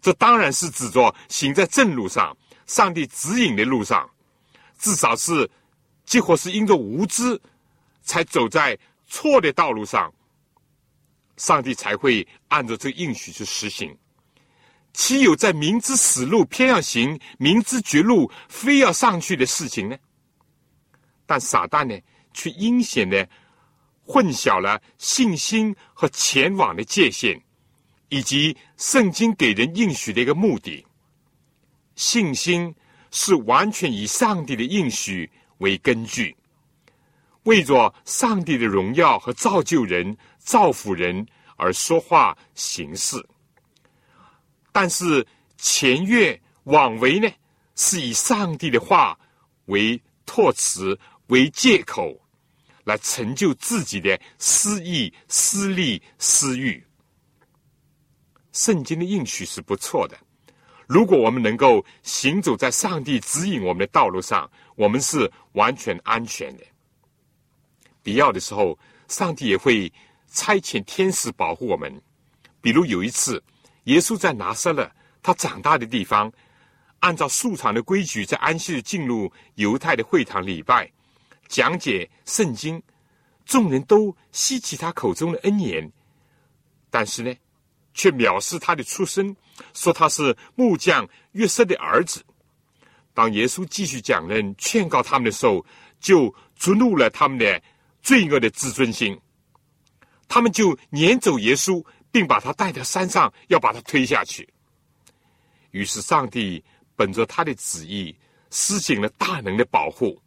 [0.00, 4.10] 这当然是指着行在正路上，上帝指引的路上，
[4.78, 5.48] 至少是，
[6.04, 7.40] 几乎是因着无知。
[8.04, 10.12] 才走在错的道路上，
[11.36, 13.96] 上帝才会按照这个应许去实行。
[14.92, 19.96] 岂有在明知死路偏要行，明知绝路非要上去的事情呢？
[21.26, 21.96] 但撒旦呢，
[22.32, 23.28] 却阴险的
[24.04, 27.40] 混淆了信心和前往的界限，
[28.08, 30.84] 以及圣经给人应许的一个目的。
[31.94, 32.74] 信心
[33.10, 36.36] 是完全以上帝的应许为根据。
[37.44, 43.20] 为着上帝的荣耀和造就人、造福人而说话行事，
[44.70, 45.26] 但是
[45.58, 47.28] 前越往为呢，
[47.74, 49.18] 是以上帝的话
[49.66, 52.16] 为托词、为借口，
[52.84, 56.84] 来成就自己的私意、私利、私欲。
[58.52, 60.16] 圣经的应许是不错的，
[60.86, 66.64] 如果我们能够行走在上帝指引我们的道路上，我们是完全安全的。
[68.02, 69.90] 必要的时候，上帝也会
[70.30, 72.02] 差遣天使保护我们。
[72.60, 73.42] 比如有一次，
[73.84, 74.90] 耶稣在拿撒勒，
[75.22, 76.30] 他长大的地方，
[77.00, 80.90] 按照素常的规矩，在安息日进入犹太的会堂礼拜，
[81.52, 82.82] 讲解圣经，
[83.44, 85.92] 众人都吸取他口中的恩言，
[86.88, 87.34] 但是呢，
[87.92, 89.36] 却藐视他的出身，
[89.74, 92.24] 说他是木匠约瑟的儿子。
[93.12, 95.62] 当耶稣继续讲论、劝告他们的时候，
[96.00, 97.62] 就触怒了他们的。
[98.02, 99.16] 罪恶的自尊心，
[100.26, 104.52] 他们就撵走耶稣，并把他带到山上，要把他推下去。
[105.70, 106.60] 于是，上帝
[106.96, 108.12] 本着他的旨意，
[108.50, 110.20] 施行了大能的保护，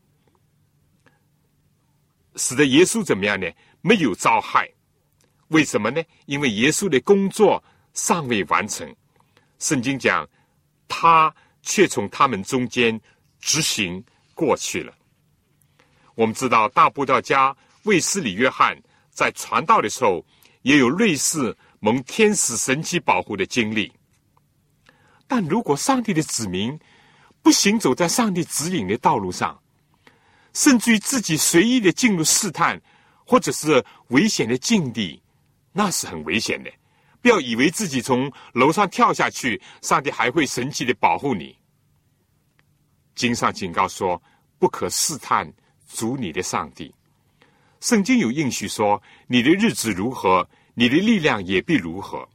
[2.35, 3.47] 使得耶稣怎么样呢？
[3.81, 4.69] 没有遭害。
[5.49, 6.01] 为什么呢？
[6.25, 8.95] 因为耶稣的工作尚未完成。
[9.59, 10.27] 圣经讲，
[10.87, 12.99] 他却从他们中间
[13.39, 14.03] 执行
[14.33, 14.93] 过去了。
[16.15, 17.55] 我们知道，大布道家。
[17.83, 18.75] 卫斯理约翰
[19.11, 20.25] 在传道的时候，
[20.63, 23.91] 也有类似蒙天使神奇保护的经历。
[25.27, 26.79] 但如果上帝的子民
[27.43, 29.61] 不行走在上帝指引的道路上，
[30.55, 32.81] 甚至于自己随意的进入试探
[33.25, 35.21] 或者是危险的境地，
[35.73, 36.71] 那是很危险的。
[37.21, 41.55] 不要以为自己从楼上跳下去，上帝还会神奇的保护你。
[43.15, 44.21] 经上警告说
[44.57, 45.51] ：“不可试探
[45.93, 46.93] 主你的上帝。”
[47.81, 52.27] 圣经有应许说：“你的日子如何，你的力量也必如何。”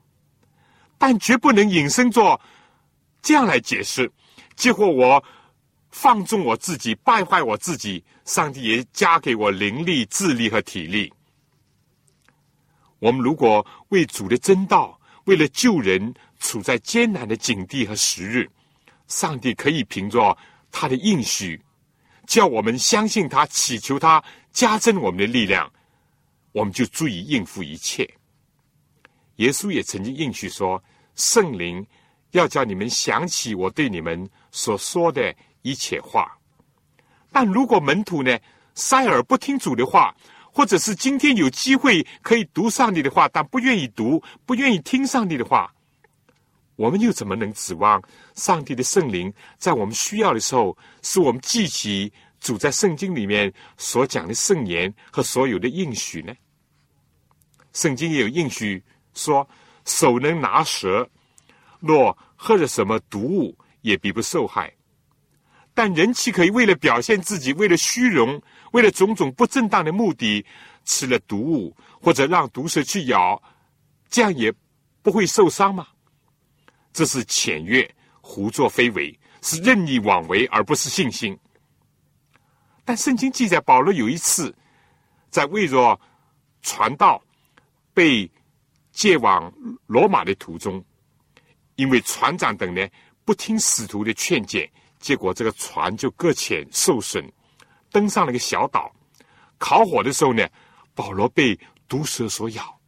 [0.98, 2.38] 但绝不能引申作
[3.22, 4.10] 这样来解释。
[4.56, 5.22] 结果我
[5.90, 11.12] 放纵我自己，败坏我自己，上帝也加给我灵力、智力和体力。
[12.98, 18.48] 我们如果为主的真道，为了救人，处在艰难的境地和时日，
[19.08, 20.36] 上帝可以凭着
[20.70, 21.60] 他的应许，
[22.26, 24.22] 叫我们相信他，祈求他
[24.52, 25.70] 加增我们的力量，
[26.52, 28.08] 我们就足以应付一切。
[29.36, 30.82] 耶稣也曾经应许说
[31.16, 31.84] ：“圣灵
[32.32, 36.36] 要叫你们想起我对你们所说的一切话。”
[37.32, 38.38] 但如果门徒呢，
[38.74, 40.14] 塞耳不听主的话，
[40.52, 45.72] 或者是今天有机会可以读上帝的话，但不愿意读，不愿意听上帝的话，
[46.74, 48.02] 我们又怎么能指望
[48.34, 56.34] 上帝的圣灵在我们需要的时候，使我们记起主在圣经里面所讲的圣言和所有的应许呢？
[57.72, 58.82] 圣经也有应许
[59.14, 59.48] 说，
[59.84, 61.08] 手能拿蛇，
[61.78, 64.72] 若喝了什么毒物，也必不受害。
[65.74, 68.40] 但人岂可以为了表现自己，为了虚荣？
[68.72, 70.44] 为了种种不正当的目的，
[70.84, 73.42] 吃了毒物或者让毒蛇去咬，
[74.08, 74.52] 这样也
[75.02, 75.88] 不会受伤吗？
[76.92, 77.88] 这是浅略、
[78.20, 81.36] 胡作非为，是任意妄为，而不是信心。
[82.84, 84.54] 但圣经记载，保罗有一次
[85.30, 85.98] 在为着
[86.62, 87.20] 传道
[87.92, 88.30] 被
[88.92, 89.52] 借往
[89.86, 90.84] 罗马的途中，
[91.74, 92.86] 因为船长等呢
[93.24, 94.68] 不听使徒的劝谏，
[95.00, 97.24] 结果这个船就搁浅受损。
[97.90, 98.94] 登上了一个小岛，
[99.58, 100.46] 烤火的时候呢，
[100.94, 102.78] 保罗被毒蛇所咬，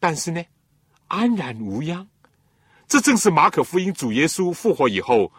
[0.00, 0.42] 但是呢，
[1.06, 2.04] 安然无恙。
[2.88, 5.30] 这正是马可福音主耶稣复活以后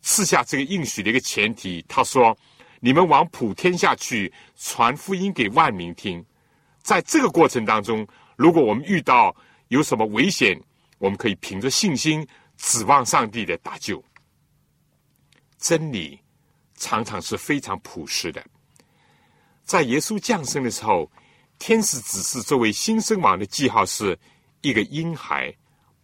[0.00, 1.84] 赐下这个应许的一个前提。
[1.86, 2.36] 他说
[2.80, 6.24] ：“你们往普天下去，传福音给万民听。”
[6.82, 8.04] 在这个过程当中，
[8.34, 9.32] 如果我们遇到
[9.68, 10.60] 有什么危险，
[10.98, 14.02] 我们可以凭着信心指望上帝的搭救。
[15.62, 16.18] 真理。
[16.74, 18.44] 常常是非常朴实的。
[19.62, 21.08] 在耶稣降生的时候，
[21.60, 24.18] 天使指示作为新生王的记号是
[24.62, 25.54] 一个婴孩，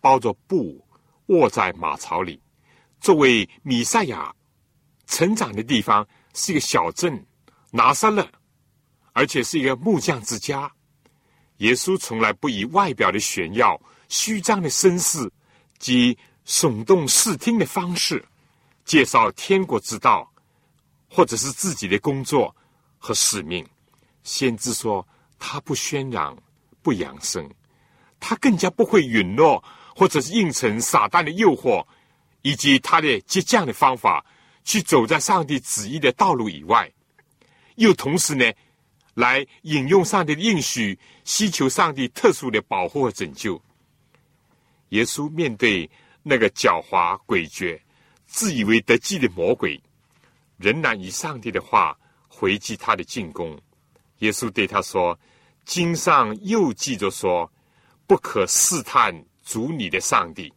[0.01, 0.81] 包着布
[1.27, 2.41] 卧在马槽里。
[3.01, 4.33] 作为米赛亚
[5.09, 7.27] 成长的地方是一个小镇
[7.73, 8.25] 拿撒勒，
[9.15, 10.71] 而且是一个木匠之家。
[11.57, 15.29] 耶稣从来不以外表的炫耀、虚张的声势
[15.81, 18.25] 及耸动视听的方式
[18.89, 20.28] 介绍天国之道。
[21.11, 22.55] 或者是自己的工作
[22.99, 23.66] 和使命，
[24.24, 25.09] 先知说
[25.39, 26.36] 他不宣扬，
[26.82, 27.51] 不扬声，
[28.20, 29.64] 他更加不会允诺，
[29.97, 31.82] 或者是应承撒旦的诱惑，
[32.43, 34.22] 以及他的激将的方法，
[34.64, 36.93] 去走在上帝旨意的道路以外，
[37.76, 38.45] 又同时呢，
[39.14, 43.59] 来引用上帝的应许，希求上帝特殊的保护和拯救。
[44.91, 45.91] 耶稣面对
[46.22, 47.80] 那个狡猾诡谲、
[48.29, 49.83] 自以为得计的魔鬼。
[50.59, 51.99] 仍然以上帝的话
[52.29, 53.59] 回击他的进攻。
[54.18, 55.18] 耶稣对他说
[55.64, 57.51] ：“经上又记着说，
[58.07, 60.53] 不可试探主你的上帝。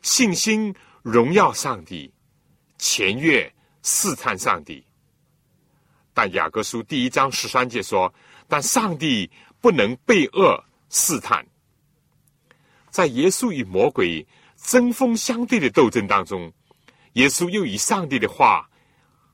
[0.00, 2.12] 信心荣耀上帝，
[2.78, 3.52] 前越
[3.82, 4.84] 试探上帝。
[6.12, 8.14] 但雅各书第一章十三节说：
[8.46, 9.28] 但上帝
[9.60, 11.44] 不能被恶试探。
[12.90, 14.24] 在耶稣与魔鬼
[14.64, 16.52] 针锋相对的斗争当中，
[17.12, 18.68] 耶稣又以上帝的话。”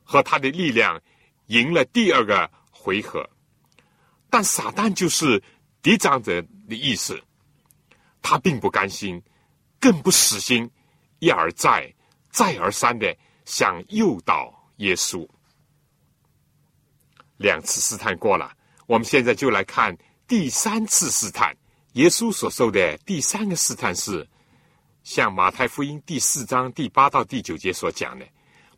[0.03, 1.01] 和他的力量
[1.45, 3.25] 赢了第二个回合，
[4.29, 5.41] 但撒旦就是
[5.81, 7.17] 敌长者的意思，
[8.21, 9.21] 他并不甘心，
[9.79, 10.69] 更不死心，
[11.19, 11.89] 一而再、
[12.29, 13.15] 再而三的
[13.45, 15.25] 想诱导耶稣。
[17.37, 18.51] 两次试探过了，
[18.85, 21.55] 我们现在就来看第三次试探。
[21.93, 24.27] 耶稣所受的第三个试探是，
[25.03, 28.25] 像马太福音第四章第八到第九节所讲的。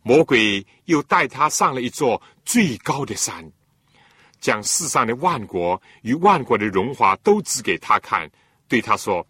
[0.05, 3.49] 魔鬼又带他上了一座最高的山，
[4.39, 8.29] 将世上的万国与万国的荣华都指给他看，
[8.67, 9.25] 对他说：“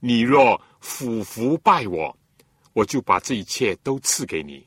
[0.00, 2.14] 你若俯伏拜我，
[2.74, 4.66] 我就把这一切都赐给你。”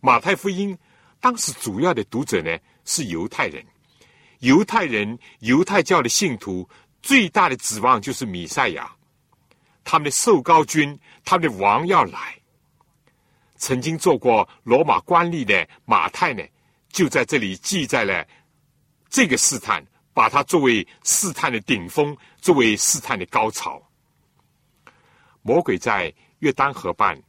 [0.00, 0.76] 马太福音
[1.20, 3.64] 当时主要的读者呢是犹太人，
[4.40, 6.68] 犹太人犹太教的信徒
[7.00, 8.92] 最大的指望就是弥赛亚，
[9.84, 12.36] 他们的受高君，他们的王要来。
[13.56, 16.42] 曾经做过罗马官吏的马太呢，
[16.90, 18.26] 就在这里记载了
[19.08, 23.80] 这个试探，把它作为试探的顶峰，作为试探的高潮。
[25.42, 27.20] 魔鬼在约旦河畔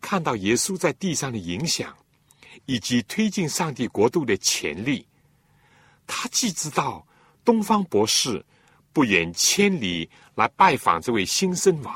[0.00, 1.96] 看到耶稣在地上的影响，
[2.66, 5.06] 以及推进上帝国度的潜力，
[6.06, 7.06] 他既知道
[7.44, 8.44] 东方博士
[8.92, 11.94] 不远千里来拜访这位新生王。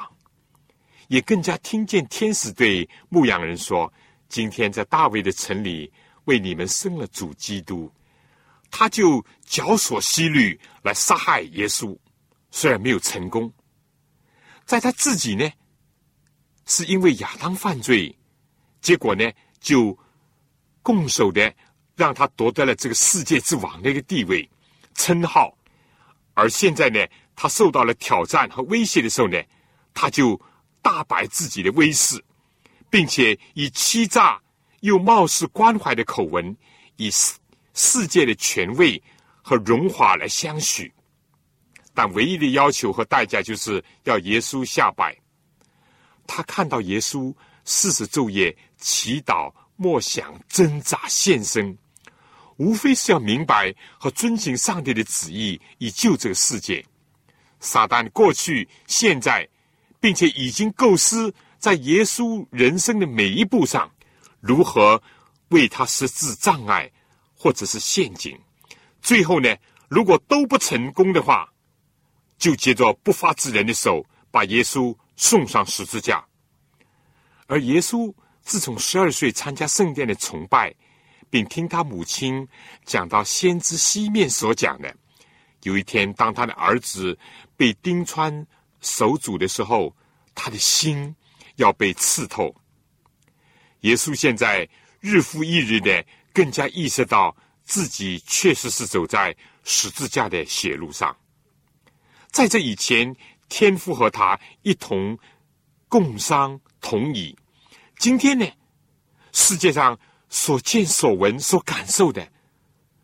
[1.09, 3.93] 也更加听见天使对牧羊人说
[4.29, 5.93] ：“今天在大卫的城里
[6.25, 7.89] 为你们生了主基督，
[8.73, 11.97] 他就绞索西律来杀害耶稣，
[12.51, 13.53] 虽然没有成功，
[14.65, 15.49] 在他自己呢，
[16.65, 18.13] 是因为亚当犯罪，
[18.81, 19.31] 结果呢
[19.61, 19.97] 就
[20.83, 21.55] 拱手的
[21.95, 24.51] 让他夺得了这个世界之王的一个地位
[24.97, 25.57] 称号，
[26.35, 26.99] 而现在呢，
[27.37, 29.41] 他受到了挑战和威胁的时候呢，
[29.95, 30.41] 他就
[30.83, 32.21] 大摆自己的威势。
[32.89, 34.41] 并且以欺诈
[34.81, 36.57] 又貌似关怀的口吻，
[36.97, 37.35] 以世
[37.75, 39.03] 世界的权威
[39.43, 40.91] 和荣华来相许，
[41.93, 45.15] 但唯一的要求和代价就是要耶稣下拜。
[46.29, 47.35] 他看到耶稣
[47.65, 51.77] 四十昼夜祈祷、默想、挣扎、献身，
[52.57, 56.83] 无非是要明白和遵行上帝的旨意，以救这个世界。
[57.61, 59.49] 撒旦过去、现在，
[60.01, 61.35] 并且已经构思。
[61.59, 63.91] 在耶稣人生的每一步上，
[64.41, 65.03] 如何
[65.49, 66.89] 为他设置障碍
[67.35, 68.39] 或者是陷阱？
[69.01, 69.57] 最后呢，
[69.89, 71.51] 如果都不成功的话，
[72.39, 76.25] 就接着不法之人的手，把耶稣送上十字架。
[77.47, 80.73] 而耶稣自从十二岁参加圣殿的崇拜，
[81.31, 82.47] 并听他母亲
[82.85, 84.95] 讲到先知西面所讲的，
[85.63, 87.19] 有一天当他的儿子
[87.57, 88.47] 被钉穿
[88.81, 89.95] 手足的时候，
[90.35, 91.15] 他的心。
[91.57, 92.55] 要被刺透。
[93.81, 94.69] 耶稣现在
[95.01, 96.05] 日复一日的
[96.35, 97.35] 更加意识到
[97.65, 99.35] 自己确实是走在
[99.65, 101.17] 十字架的血路上。
[102.31, 103.17] 在这以前，
[103.49, 105.19] 天父和他一同
[105.89, 107.35] 共商同饮。
[107.99, 108.47] 今天呢，
[109.33, 109.99] 世界上
[110.29, 112.31] 所见所闻所感受的，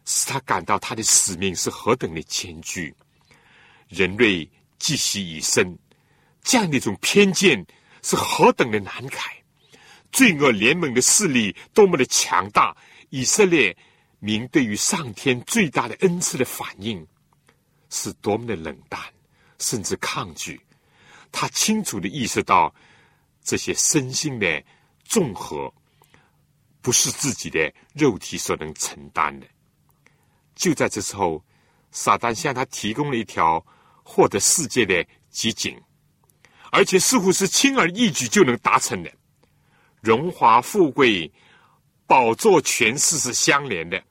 [0.05, 2.95] 使他感到他的使命是何等的艰巨。
[3.93, 5.79] 人类积习以深，
[6.43, 7.65] 这样的一种偏见。
[8.05, 9.21] 是何等的难改！
[10.11, 12.77] 罪恶联盟的势力多么的强大！
[13.11, 13.77] 以色列
[14.19, 17.07] 民对于上天最大的恩赐的反应
[17.91, 19.01] 是多么的冷淡，
[19.61, 20.61] 甚至抗拒。
[21.31, 22.75] 他清楚的意识到
[23.45, 24.65] 这些身心的
[25.05, 25.73] 综合
[26.81, 29.47] 不是自己的肉体所能承担的。
[30.57, 31.41] 就在这时候，
[31.93, 33.65] 撒旦向他提供了一条
[34.03, 35.81] 获得世界的捷径。
[36.71, 39.13] 而且似乎是轻而易举就能达成的，
[40.01, 41.31] 荣华富贵、
[42.07, 44.03] 宝座权势是相连的，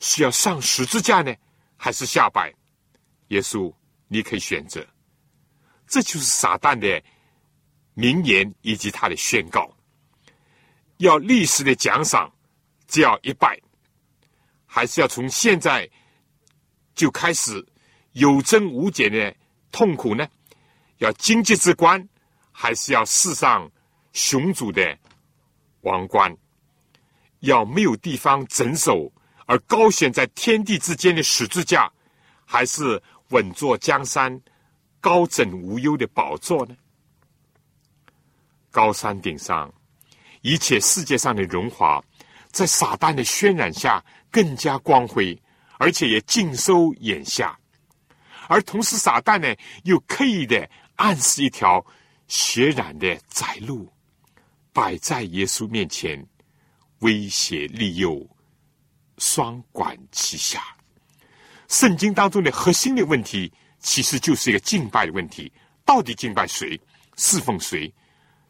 [0.00, 1.32] 是要上十字架呢，
[1.76, 2.52] 还是下拜？
[3.28, 3.72] 耶稣，
[4.08, 4.84] 你可以选择。
[5.86, 7.00] 这就是撒旦的
[7.94, 9.72] 名言以及他的宣告：
[10.96, 12.28] 要历史的奖赏，
[12.88, 13.56] 只要一拜，
[14.66, 15.88] 还是要从现在
[16.94, 17.64] 就开始
[18.12, 19.34] 有增无减的
[19.70, 20.26] 痛苦呢？
[20.98, 22.08] 要经济之官，
[22.50, 23.70] 还是要世上
[24.12, 24.98] 雄主的
[25.80, 26.36] 王冠？
[27.40, 29.10] 要没有地方整首
[29.46, 31.90] 而高悬在天地之间的十字架，
[32.44, 34.40] 还是稳坐江山、
[35.00, 36.76] 高枕无忧的宝座呢？
[38.70, 39.72] 高山顶上，
[40.42, 42.02] 一切世界上的荣华，
[42.52, 45.36] 在撒旦的渲染下更加光辉，
[45.78, 47.58] 而且也尽收眼下。
[48.52, 50.68] 而同时，撒旦呢，又刻意的。
[50.96, 51.84] 暗示一条
[52.28, 53.90] 血染的窄路，
[54.72, 56.24] 摆在耶稣面前，
[56.98, 58.24] 威胁利诱，
[59.18, 60.62] 双管齐下。
[61.66, 65.50] 圣经当中的核心的问题，其实就是一个敬拜的问题：
[65.84, 66.78] 到底敬拜谁？
[67.16, 67.92] 侍奉谁？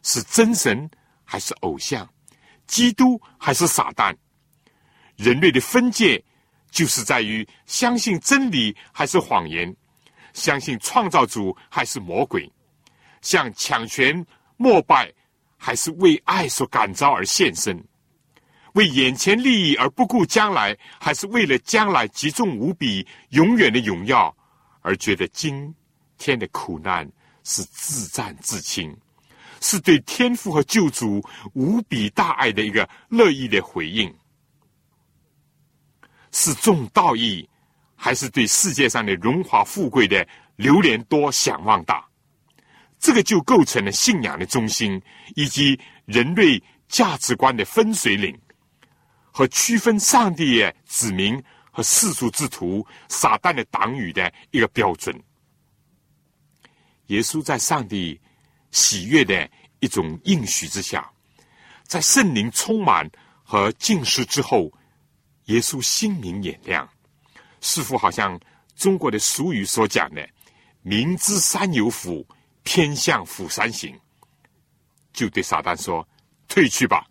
[0.03, 0.87] 是真神
[1.23, 2.07] 还是偶像？
[2.67, 4.15] 基督还是撒旦？
[5.15, 6.23] 人类的分界，
[6.69, 9.75] 就是在于相信真理还是谎言。
[10.33, 12.51] 相信创造主还是魔鬼？
[13.21, 14.25] 向抢权
[14.57, 15.09] 膜拜，
[15.57, 17.81] 还是为爱所感召而献身？
[18.73, 24.35] 为眼前利益而不顾将来，还是为了将来极重无比、永远的荣耀
[24.81, 25.73] 而觉得今
[26.17, 27.07] 天的苦难
[27.43, 28.97] 是自战自清，
[29.61, 31.23] 是对天父和救主
[31.53, 34.13] 无比大爱的一个乐意的回应？
[36.31, 37.47] 是重道义？
[38.03, 40.27] 还是对世界上的荣华富贵的
[40.57, 42.05] 流连多、想望大，
[42.99, 45.01] 这个就构成了信仰的中心，
[45.37, 48.37] 以及人类价值观的分水岭，
[49.31, 51.41] 和区分上帝的子民
[51.71, 55.17] 和世俗之徒、撒旦的党羽的一个标准。
[57.05, 58.19] 耶稣在上帝
[58.71, 59.49] 喜悦的
[59.79, 61.09] 一种应许之下，
[61.83, 63.09] 在圣灵充满
[63.45, 64.69] 和敬视之后，
[65.45, 66.85] 耶稣心明眼亮。
[67.63, 68.37] 似乎好像
[68.75, 70.29] 中国的俗语所讲的
[70.83, 72.27] “明知山有虎，
[72.63, 73.97] 偏向虎山行”，
[75.13, 76.05] 就对撒旦说
[76.49, 77.07] ：“退去吧，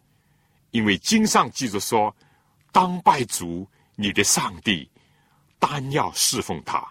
[0.70, 2.14] 因为经上记着说
[2.70, 4.88] ：“当拜主你的上帝，
[5.59, 6.86] 单要侍奉他。”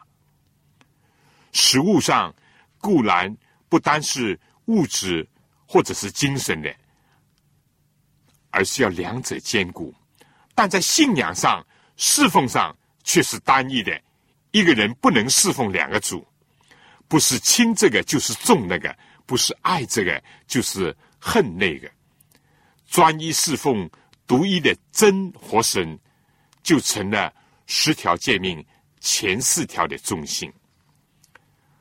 [1.53, 2.33] 食物上
[2.79, 3.37] 固然
[3.69, 5.29] 不单是物质
[5.67, 6.75] 或者是精神的，
[8.49, 9.93] 而是要两者兼顾；
[10.55, 11.63] 但在信仰上、
[11.95, 12.75] 侍奉上
[13.11, 14.01] 却是单一的。
[14.51, 16.25] 一个人不能侍奉两个主，
[17.09, 21.91] 不是亲这个就是重那个，不是爱这个就是恨那个。
[22.87, 23.89] 专一侍奉
[24.25, 25.99] 独一的真活神，
[26.63, 27.33] 就成了
[27.65, 28.65] 十条诫命
[29.01, 30.49] 前四条的中心。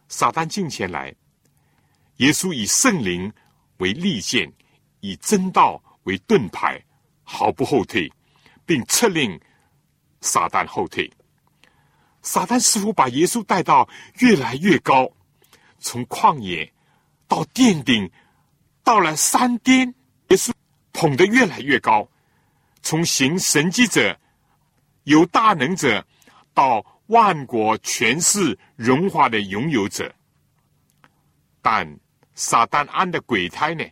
[0.09, 1.15] 撒旦进前来，
[2.17, 3.33] 耶稣以圣灵
[3.77, 4.53] 为利剑，
[4.99, 6.85] 以真道为盾牌，
[7.23, 8.13] 毫不后退，
[8.67, 9.41] 并策令
[10.21, 11.09] 撒旦后退。
[12.33, 13.89] 撒旦似乎把耶稣带到
[14.21, 15.11] 越来越高，
[15.81, 16.73] 从旷野
[17.27, 18.09] 到殿顶，
[18.85, 19.93] 到了山巅，
[20.29, 20.53] 耶稣
[20.93, 22.09] 捧得越来越高，
[22.83, 24.17] 从行神迹者、
[25.03, 26.07] 有大能者，
[26.55, 30.15] 到万国权势荣华的拥有者。
[31.61, 31.99] 但
[32.37, 33.85] 撒旦安的鬼胎呢，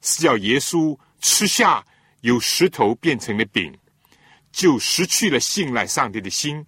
[0.00, 1.86] 是要耶稣吃下
[2.22, 3.72] 由石头变成的饼，
[4.50, 6.66] 就失去了信赖上帝的心。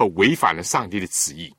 [0.00, 1.54] 和违反了上帝的旨意，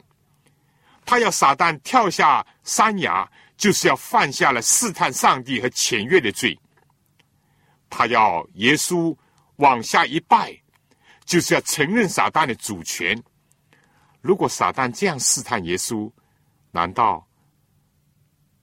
[1.05, 6.59] 他要撒旦跳下山崖，就是要犯下了试探上帝和僭越的罪。
[7.87, 9.15] 他要耶稣
[9.57, 10.59] 往下一拜，
[11.23, 13.15] 就是要承认撒旦的主权。
[14.21, 16.11] 如果撒旦这样试探耶稣，
[16.71, 17.23] 难道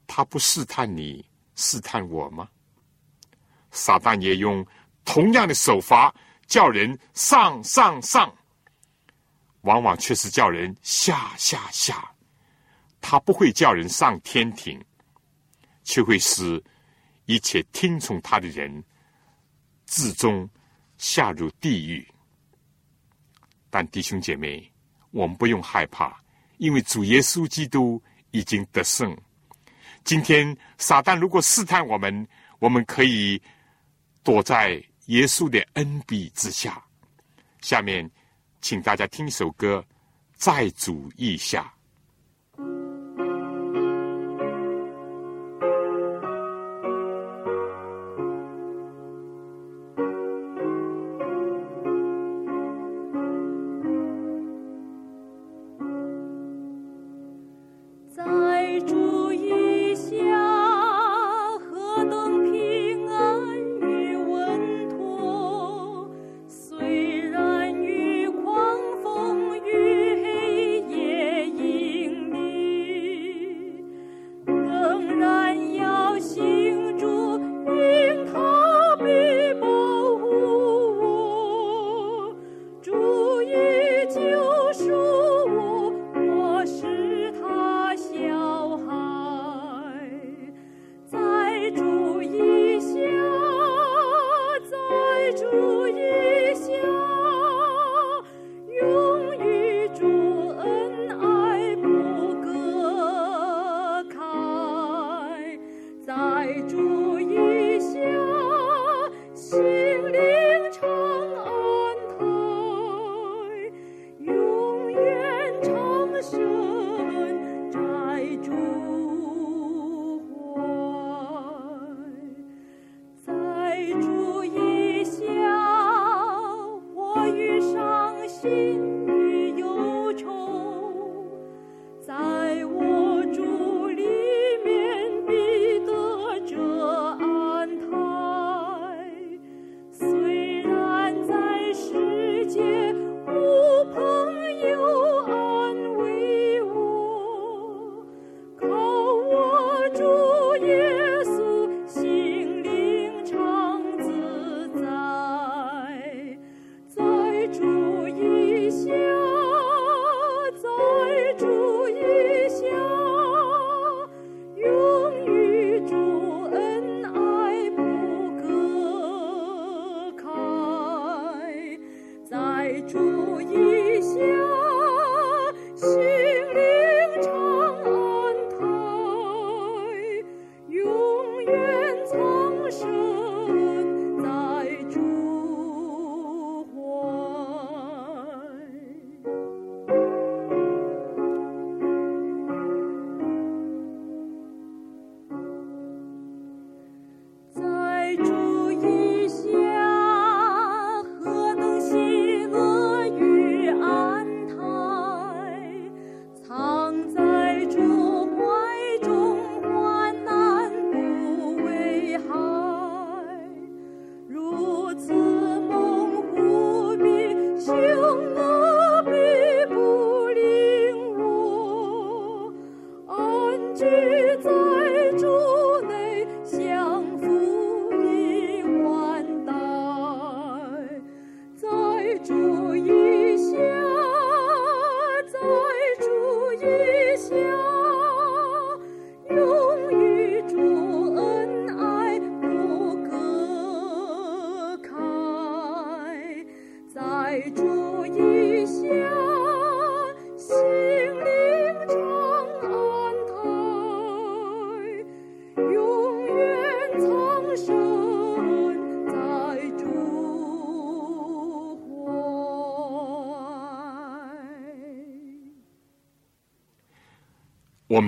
[0.09, 1.25] 他不试探你、
[1.55, 2.49] 试探我吗？
[3.71, 4.67] 撒旦也用
[5.05, 6.13] 同样的手法
[6.49, 8.35] 叫人上上上。
[9.69, 12.11] 往往却是叫人下下下，
[13.03, 14.83] 他不会叫人上天庭，
[15.85, 16.63] 却会使
[17.27, 18.83] 一切听从他的人
[19.85, 20.49] 至终
[20.97, 22.09] 下入地狱。
[23.69, 24.73] 但弟兄姐妹，
[25.11, 26.19] 我们不用害怕，
[26.57, 29.15] 因为主耶稣基督已经得胜。
[30.03, 32.27] 今天撒旦如果试探我们，
[32.59, 33.39] 我们可以
[34.23, 36.83] 躲在耶稣的恩庇之下。
[37.61, 38.11] 下面。
[38.61, 39.85] 请大家听一首歌，
[40.37, 41.37] 《再煮一》。
[41.39, 41.78] 下。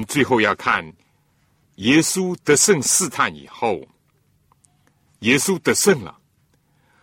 [0.05, 0.85] 最后要看
[1.77, 3.81] 耶稣得胜试探以后，
[5.21, 6.19] 耶稣得胜了，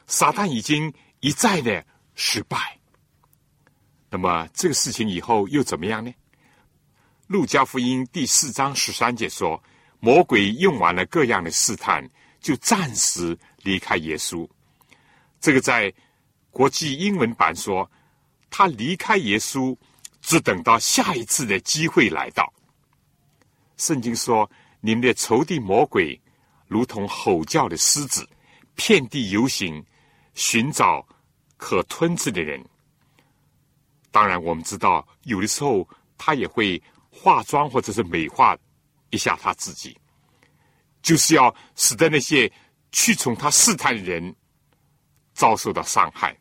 [0.08, 1.86] 撒旦已经一再的
[2.16, 2.78] 失败。
[4.10, 6.14] 那么这个事情以后又怎么样呢？
[7.28, 9.62] 路加福音第四章十三节说，
[10.00, 14.48] 魔鬼用完了各样的试探，就暂时离开耶稣。
[15.42, 15.94] 这个在
[16.52, 17.90] 国际英文版说，
[18.50, 19.76] 他离开耶稣，
[20.22, 22.54] 只等到下一次的机会来到。
[23.78, 24.50] 圣经说，
[24.82, 26.20] 你们的仇敌魔鬼，
[26.68, 28.28] 如同吼叫的狮子，
[28.76, 29.84] 遍地游行，
[30.34, 31.08] 寻找
[31.56, 32.64] 可吞吃的人。
[34.12, 36.82] 当然，我们知道，有的时候他也会。
[37.10, 38.56] 化妆或者是美化
[39.10, 39.98] 一下他自己，
[41.02, 42.52] 就是要使得那些
[42.92, 44.36] 去从他试探的人
[45.34, 46.38] 遭受到伤害。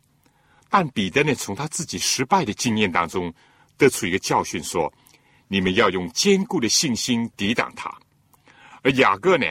[0.68, 3.32] 但彼得呢，从他自己失败的经验当中
[3.78, 4.92] 得出一个教训，说：
[5.48, 7.92] 你们要用坚固的信心抵挡他。
[8.82, 9.46] 而雅各呢，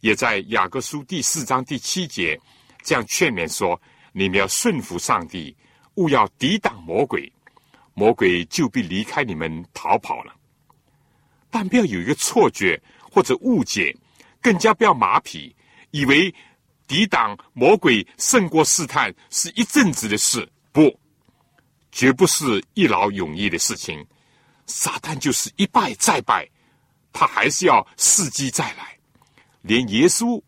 [0.00, 2.38] 也在雅各书第四章第七节
[2.82, 3.80] 这样劝勉说：
[4.12, 5.56] 你们要顺服上帝，
[5.94, 7.32] 勿要抵挡魔鬼。
[7.96, 10.34] 魔鬼就必离开你们逃跑了，
[11.48, 13.96] 但不要有一个错觉或者误解，
[14.42, 15.54] 更加不要马匹，
[15.92, 16.34] 以为
[16.88, 20.92] 抵挡魔鬼胜过试探是一阵子的事，不，
[21.92, 24.04] 绝不是一劳永逸的事情。
[24.66, 26.48] 撒旦就是一败再败，
[27.12, 28.98] 他还是要伺机再来。
[29.62, 30.42] 连耶稣，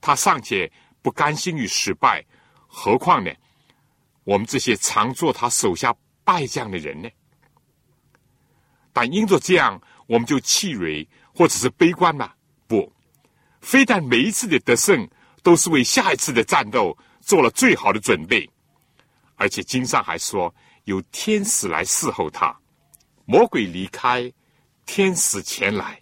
[0.00, 2.24] 他尚且不甘心于失败，
[2.66, 3.30] 何况呢？
[4.24, 5.94] 我们这些常做他手下。
[6.24, 7.10] 败将的人呢？
[8.92, 12.32] 但因着这样，我们就气馁或者是悲观吗？
[12.68, 12.92] 不，
[13.60, 15.04] 非但每一次的得胜
[15.42, 18.48] 都是为下一次的战斗做了最好的准备，
[19.34, 22.56] 而且经上还说有天使来侍候他，
[23.24, 24.32] 魔鬼离开，
[24.86, 25.98] 天使前来。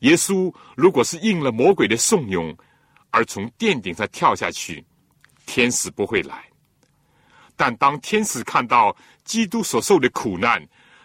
[0.00, 2.56] 耶稣如果是应了魔鬼的怂恿
[3.10, 4.84] 而从殿顶上跳下去，
[5.46, 6.44] 天使不会来。
[7.56, 8.94] 但当天使看到
[9.24, 10.62] 基督所受的苦难，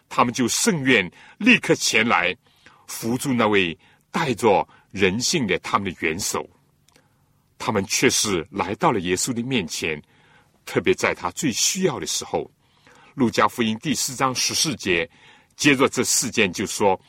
[0.10, 2.36] 他们就甚愿立刻前来
[2.88, 3.78] 扶助那位
[4.12, 6.50] 带着人性的他们的元首。
[7.58, 10.02] 他们却是来到了耶稣的面前，
[10.66, 12.52] 特别在他最需要的时候。
[13.14, 15.10] 路加福音第四章十四节，
[15.56, 17.00] 接着这事件就说：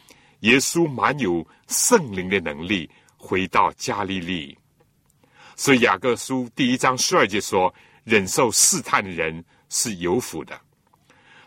[0.40, 4.57] 耶稣满有圣灵的能力，回到加利利。
[5.57, 7.72] 所以雅各书第一章十二节说。
[8.05, 10.61] 忍受试探的人是有福的，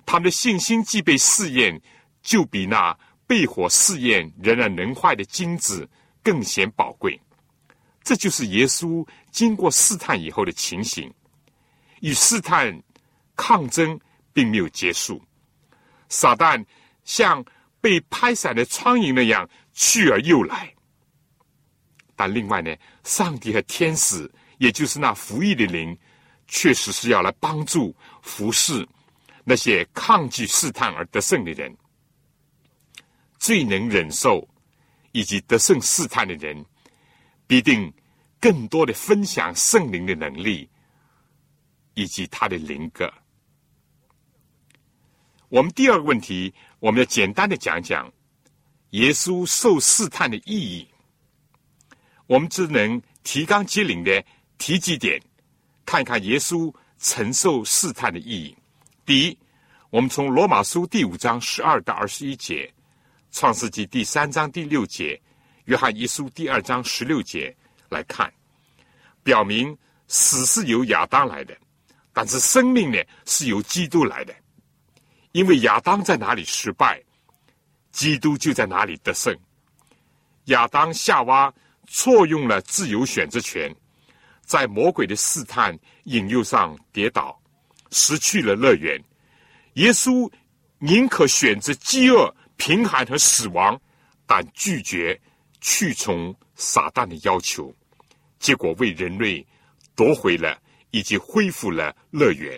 [0.05, 1.77] 他们的信心既被试验，
[2.21, 2.97] 就比那
[3.27, 5.85] 被火试验仍然能坏的金子
[6.23, 7.19] 更显宝贵。
[8.05, 11.13] 这就是耶稣经过试探以后的情形。
[11.99, 12.81] 与试探
[13.35, 13.99] 抗争
[14.35, 15.23] 并没有结束，
[16.09, 16.63] 撒旦
[17.05, 17.43] 像
[17.79, 20.71] 被拍散的苍蝇那样去而又来。
[22.17, 22.75] 但另外呢，
[23.05, 25.97] 上帝和天使，也就是那服役的灵。
[26.47, 28.87] 确实是要来帮助服侍
[29.43, 31.75] 那些抗拒试探而得胜的人，
[33.39, 34.47] 最能忍受
[35.11, 36.63] 以及得胜试探的人，
[37.47, 37.91] 必定
[38.39, 40.69] 更多的分享圣灵的能力
[41.95, 43.11] 以及他的灵格。
[45.55, 48.11] 我们第二个问题，我们要简单的讲讲
[48.89, 50.85] 耶稣受试探的意义。
[52.27, 54.21] 我们只能提纲挈领的
[54.57, 55.17] 提几点。
[55.85, 58.53] 看看耶稣承受试探的意义。
[59.05, 59.37] 第一，
[59.91, 62.69] 我们从罗马书第五章十二到二十一节，
[63.31, 65.17] 创世纪第三章第六节，
[65.65, 67.55] 约翰一书第二章十六节
[67.87, 68.29] 来看，
[69.23, 69.77] 表明
[70.09, 71.55] 死是由亚当来的，
[72.11, 74.35] 但是生命呢是由基督来的。
[75.35, 77.03] 因为亚当在哪里失败，
[77.91, 79.37] 基督就在哪里得胜。
[80.45, 81.53] 亚当夏娃
[81.89, 83.69] 错用了自由选择权。
[84.43, 87.37] 在魔鬼的试探引诱上跌倒，
[87.91, 88.97] 失去了乐园。
[89.73, 90.31] 耶稣
[90.79, 93.77] 宁可选择饥饿、贫寒和死亡，
[94.25, 95.19] 但拒绝
[95.59, 97.75] 去从撒旦的要求，
[98.39, 99.45] 结果为人类
[99.95, 100.57] 夺回了
[100.91, 102.57] 以及恢复了乐园。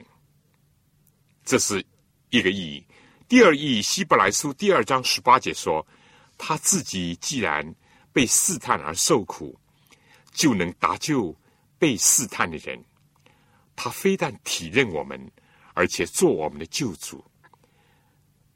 [1.43, 1.83] 这是
[2.29, 2.85] 一个意义。
[3.27, 5.85] 第二意义，希伯来书第二章十八节说
[6.37, 7.75] ：“他自己既然
[8.13, 9.57] 被试探而受苦，
[10.31, 11.35] 就能搭救。”
[11.79, 12.83] 被试探的人，
[13.75, 15.31] 他非但体认我们，
[15.75, 17.23] 而且做我们的救主。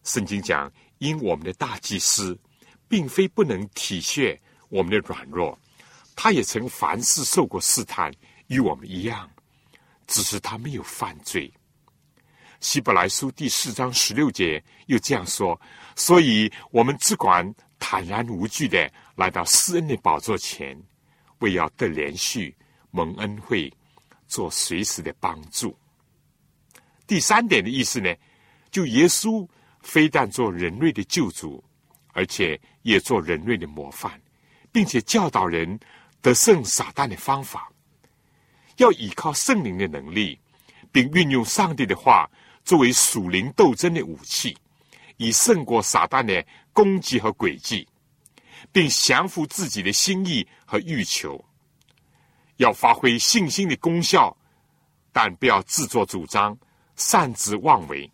[0.04, 2.36] 圣经讲，因我们的大祭司，
[2.88, 4.36] 并非不能体恤
[4.70, 5.56] 我们的软弱，
[6.16, 8.12] 他也曾凡事受过试探，
[8.48, 9.30] 与我们一样，
[10.08, 11.54] 只是他没有犯罪。
[12.62, 15.60] 希伯来书第四章十六节又这样说
[15.98, 20.80] ：“所以我们只管坦然无惧的来到施恩的宝座前，
[21.40, 22.56] 为要得连续
[22.92, 23.74] 蒙恩惠，
[24.28, 25.76] 做随时的帮助。”
[27.08, 28.14] 第三点的意思呢，
[28.70, 29.46] 就耶稣
[29.82, 31.64] 非但做人类的救主，
[32.14, 34.22] 而且也做人类的模范，
[34.72, 35.80] 并且教导人
[36.22, 37.72] 得胜撒旦的方法，
[38.78, 40.40] 要依靠圣灵的能力，
[40.92, 42.30] 并运用上帝的话。
[42.64, 44.58] 作为属灵斗争的武器，
[45.18, 47.88] 以胜过撒旦的攻击和诡计，
[48.72, 51.44] 并降服自己的心意和欲求。
[52.58, 54.36] 要发挥信心的功效，
[55.12, 56.58] 但不要自作主张、
[56.96, 58.10] 擅自妄为，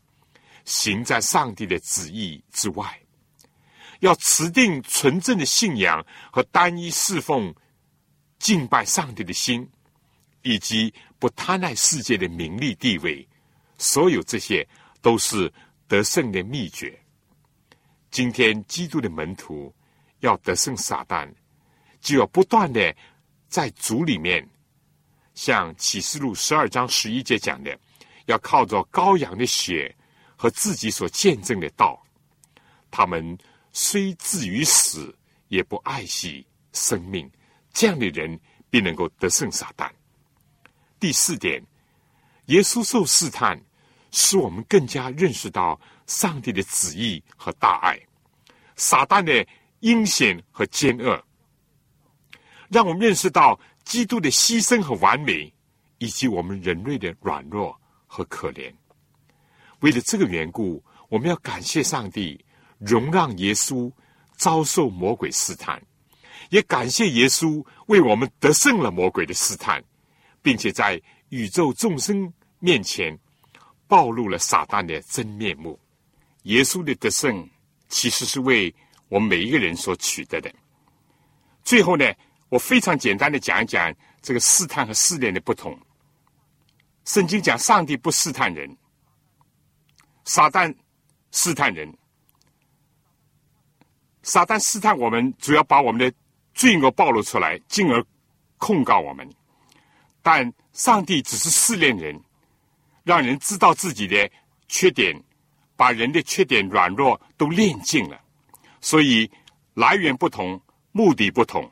[0.63, 2.99] 行在上帝的旨意之外。
[3.99, 7.53] 要持定纯正的信仰和单一侍奉、
[8.39, 9.67] 敬拜上帝的心，
[10.43, 13.27] 以及不贪爱世界的名利地位。
[13.77, 14.67] 所有这些
[15.01, 15.51] 都是
[15.87, 16.99] 得胜的秘诀。
[18.09, 19.73] 今天基督的门徒
[20.19, 21.31] 要得胜撒旦，
[22.01, 22.95] 就要不断的
[23.47, 24.47] 在主里面，
[25.35, 27.77] 像启示录十二章十一节讲的，
[28.25, 29.93] 要靠着羔羊的血
[30.35, 32.01] 和自己所见证的道，
[32.89, 33.37] 他们
[33.71, 35.15] 虽至于死，
[35.49, 37.29] 也不爱惜生命。
[37.71, 38.39] 这样的人
[38.71, 39.91] 必能够得胜撒旦。
[40.99, 41.61] 第四点，
[42.45, 43.61] 耶稣受试探。
[44.11, 47.99] 使我们更加认识到上帝的旨意和大爱，
[48.75, 49.45] 撒旦的
[49.81, 51.21] 阴险和奸恶，
[52.69, 55.53] 让我们认识到基督的牺牲和完美，
[55.97, 58.73] 以及我们人类的软弱和可怜。
[59.81, 62.43] 为了这个缘故，我们要感谢上帝，
[62.79, 63.91] 容让耶稣
[64.35, 65.81] 遭受魔鬼试探，
[66.49, 69.83] 也感谢耶稣为我们得胜了魔鬼的试探，
[70.41, 70.99] 并且在
[71.29, 73.17] 宇宙众生面前。
[73.87, 75.79] 暴露了撒旦的真面目。
[76.43, 77.49] 耶稣的得胜，
[77.89, 78.73] 其实是为
[79.09, 80.53] 我们每一个人所取得的。
[81.63, 82.05] 最后呢，
[82.49, 85.77] 我非常简单的讲一讲这个试探和试炼的不同。
[87.05, 88.77] 圣经讲，上帝不试探人，
[90.25, 90.73] 撒旦
[91.31, 91.91] 试探人。
[94.23, 96.13] 撒旦试探我们，主要把我们的
[96.53, 98.05] 罪恶暴露出来，进而
[98.57, 99.29] 控告我们。
[100.21, 102.21] 但上帝只是试炼人。
[103.07, 104.29] 让人知道自己的
[104.67, 105.17] 缺点，
[105.77, 108.19] 把人的缺点、软弱都练尽了。
[108.81, 109.31] 所以
[109.75, 111.71] 来源不同，目的不同。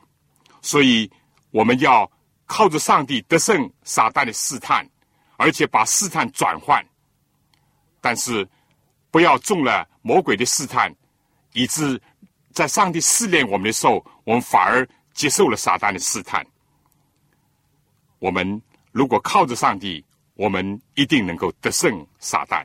[0.62, 1.12] 所以
[1.52, 2.10] 我们要
[2.46, 4.90] 靠着上帝得胜撒旦的试探，
[5.36, 6.82] 而且把试探转换。
[8.00, 8.48] 但是
[9.12, 10.96] 不要中了魔鬼的试探，
[11.52, 12.02] 以致
[12.54, 16.48] 在上帝试炼我们的时候，我们反而接受了撒旦的试探。
[18.20, 18.62] 我们
[18.94, 20.02] 如果靠着上帝。
[20.36, 22.64] 我们一定能够得胜撒旦。